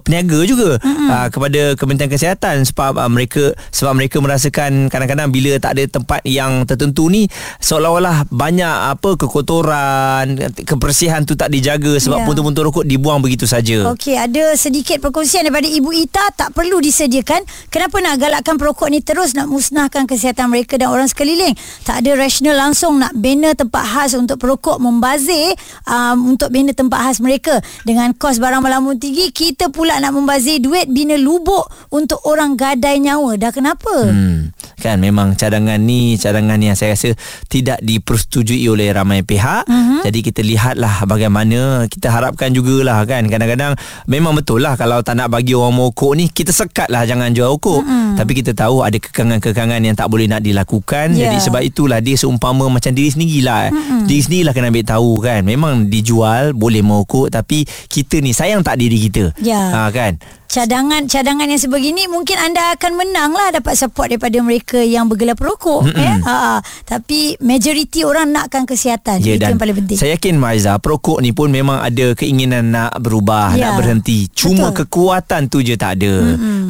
peniaga 0.00 0.40
juga 0.48 0.80
hmm. 0.80 1.08
aa, 1.12 1.26
kepada 1.28 1.76
Kementerian 1.76 2.08
Kesihatan 2.08 2.64
sebab 2.64 2.96
aa, 2.96 3.12
mereka 3.12 3.52
sebab 3.76 3.92
mereka 3.92 4.24
merasakan 4.24 4.88
kadang-kadang 4.88 5.28
bila 5.28 5.60
tak 5.60 5.76
ada 5.76 5.84
tempat 5.84 6.24
yang 6.24 6.64
tertentu 6.64 7.12
ni 7.12 7.28
seolah-olah 7.60 8.24
banyak 8.32 8.96
apa 8.96 9.20
kekotoran, 9.20 10.32
kebersihan 10.64 11.28
tu 11.28 11.36
tak 11.36 11.52
dijaga 11.52 12.00
sebab 12.00 12.16
Ya. 12.18 12.26
puntung-puntung 12.26 12.66
rokok 12.72 12.88
dibuang 12.88 13.20
begitu 13.20 13.44
saja. 13.44 13.97
Okey, 13.98 14.14
ada 14.14 14.54
sedikit 14.54 15.02
perkongsian 15.02 15.42
daripada 15.42 15.66
Ibu 15.66 15.90
Ita 15.90 16.30
tak 16.30 16.54
perlu 16.54 16.78
disediakan. 16.78 17.42
Kenapa 17.66 17.98
nak 17.98 18.22
galakkan 18.22 18.54
perokok 18.54 18.94
ni 18.94 19.02
terus 19.02 19.34
nak 19.34 19.50
musnahkan 19.50 20.06
kesihatan 20.06 20.54
mereka 20.54 20.78
dan 20.78 20.94
orang 20.94 21.10
sekeliling? 21.10 21.58
Tak 21.82 22.06
ada 22.06 22.14
rasional 22.14 22.54
langsung 22.54 23.02
nak 23.02 23.10
bina 23.18 23.58
tempat 23.58 23.82
khas 23.82 24.14
untuk 24.14 24.38
perokok 24.38 24.78
membazir 24.78 25.50
um, 25.82 26.30
untuk 26.30 26.54
bina 26.54 26.70
tempat 26.70 27.10
khas 27.10 27.18
mereka. 27.18 27.58
Dengan 27.82 28.14
kos 28.14 28.38
barang 28.38 28.62
melamun 28.62 29.02
tinggi, 29.02 29.34
kita 29.34 29.74
pula 29.74 29.98
nak 29.98 30.14
membazir 30.14 30.62
duit 30.62 30.86
bina 30.86 31.18
lubuk 31.18 31.66
untuk 31.90 32.22
orang 32.22 32.54
gadai 32.54 33.02
nyawa. 33.02 33.34
Dah 33.34 33.50
kenapa? 33.50 34.14
Hmm, 34.14 34.54
kan 34.88 34.96
memang 34.96 35.36
cadangan 35.36 35.76
ni 35.76 36.16
cadangan 36.16 36.56
yang 36.56 36.72
saya 36.72 36.96
rasa 36.96 37.12
tidak 37.52 37.76
dipersetujui 37.84 38.64
oleh 38.72 38.88
ramai 38.88 39.20
pihak. 39.20 39.68
Uh-huh. 39.68 40.00
Jadi 40.00 40.24
kita 40.24 40.40
lihatlah 40.40 41.04
bagaimana 41.04 41.84
kita 41.92 42.08
harapkan 42.08 42.56
jugalah 42.56 43.04
kan 43.04 43.28
kadang-kadang 43.28 43.76
memang 44.08 44.32
betul 44.32 44.64
lah 44.64 44.80
kalau 44.80 45.04
tak 45.04 45.20
nak 45.20 45.28
bagi 45.28 45.52
orang 45.52 45.76
merokok 45.76 46.16
ni 46.16 46.32
kita 46.32 46.56
sekat 46.56 46.88
lah 46.88 47.04
jangan 47.04 47.36
jual 47.36 47.52
rokok. 47.52 47.84
Uh-huh. 47.84 48.16
Tapi 48.16 48.32
kita 48.40 48.56
tahu 48.56 48.80
ada 48.80 48.96
kekangan-kekangan 48.96 49.80
yang 49.84 49.92
tak 49.92 50.08
boleh 50.08 50.24
nak 50.24 50.40
dilakukan. 50.40 51.12
Ya. 51.12 51.28
Jadi 51.28 51.36
sebab 51.44 51.60
itulah 51.60 52.00
dia 52.00 52.16
seumpama 52.16 52.72
macam 52.72 52.96
diri 52.96 53.12
sendirilah. 53.12 53.68
Uh-huh. 53.68 54.08
Diri 54.08 54.22
sendirilah 54.24 54.52
kena 54.56 54.72
ambil 54.72 54.86
tahu 54.88 55.12
kan. 55.20 55.44
Memang 55.44 55.92
dijual 55.92 56.56
boleh 56.56 56.80
merokok 56.80 57.28
tapi 57.28 57.68
kita 57.92 58.24
ni 58.24 58.32
sayang 58.32 58.64
tak 58.64 58.80
diri 58.80 58.96
kita. 59.12 59.36
Ya. 59.44 59.60
Ha 59.60 59.92
kan. 59.92 60.16
Cadangan-cadangan 60.48 61.44
yang 61.44 61.60
sebegini 61.60 62.08
mungkin 62.08 62.40
anda 62.40 62.72
akan 62.72 62.96
menang 62.96 63.36
lah 63.36 63.52
dapat 63.52 63.76
support 63.76 64.08
daripada 64.08 64.40
mereka 64.40 64.80
yang 64.80 65.04
bergelar 65.06 65.36
perokok 65.36 65.92
Mm-mm. 65.92 66.00
eh? 66.00 66.16
ha, 66.24 66.58
tapi 66.88 67.36
majoriti 67.38 68.02
orang 68.02 68.32
nakkan 68.32 68.64
kesihatan. 68.64 69.20
Ya, 69.20 69.36
itu 69.36 69.44
yang 69.44 69.60
paling 69.60 69.76
penting. 69.84 70.00
Saya 70.00 70.16
yakin 70.16 70.40
Maiza 70.40 70.80
Perokok 70.80 71.20
ni 71.20 71.36
pun 71.36 71.52
memang 71.52 71.84
ada 71.84 72.16
keinginan 72.16 72.72
nak 72.72 72.96
berubah 72.96 73.52
Ya, 73.52 73.70
Nak 73.70 73.84
berhenti. 73.84 74.28
Cuma 74.32 74.72
betul. 74.72 74.88
kekuatan 74.88 75.52
tu 75.52 75.60
je 75.60 75.76
tak 75.76 76.00
ada. 76.00 76.14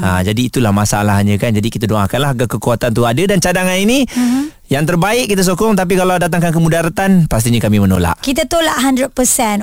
Ha, 0.03 0.09
Jadi 0.27 0.51
itulah 0.51 0.75
masalahnya 0.75 1.39
kan. 1.39 1.55
Jadi 1.55 1.69
kita 1.71 1.87
doakanlah 1.87 2.35
agar 2.35 2.49
kekuatan 2.51 2.91
tu 2.91 3.07
ada 3.07 3.23
Dan 3.23 3.39
cadangan 3.39 3.79
ini 3.79 4.03
Mm-hmm. 4.09 4.45
Yang 4.69 4.85
terbaik 4.85 5.27
kita 5.33 5.43
sokong. 5.45 5.79
Tapi 5.79 5.95
kalau 5.97 6.19
datangkan 6.19 6.53
kemudaratan 6.53 7.25
Pastinya 7.25 7.63
kami 7.63 7.79
menolak. 7.79 8.19
Kita 8.21 8.45
tolak 8.45 8.77
100% 8.77 9.63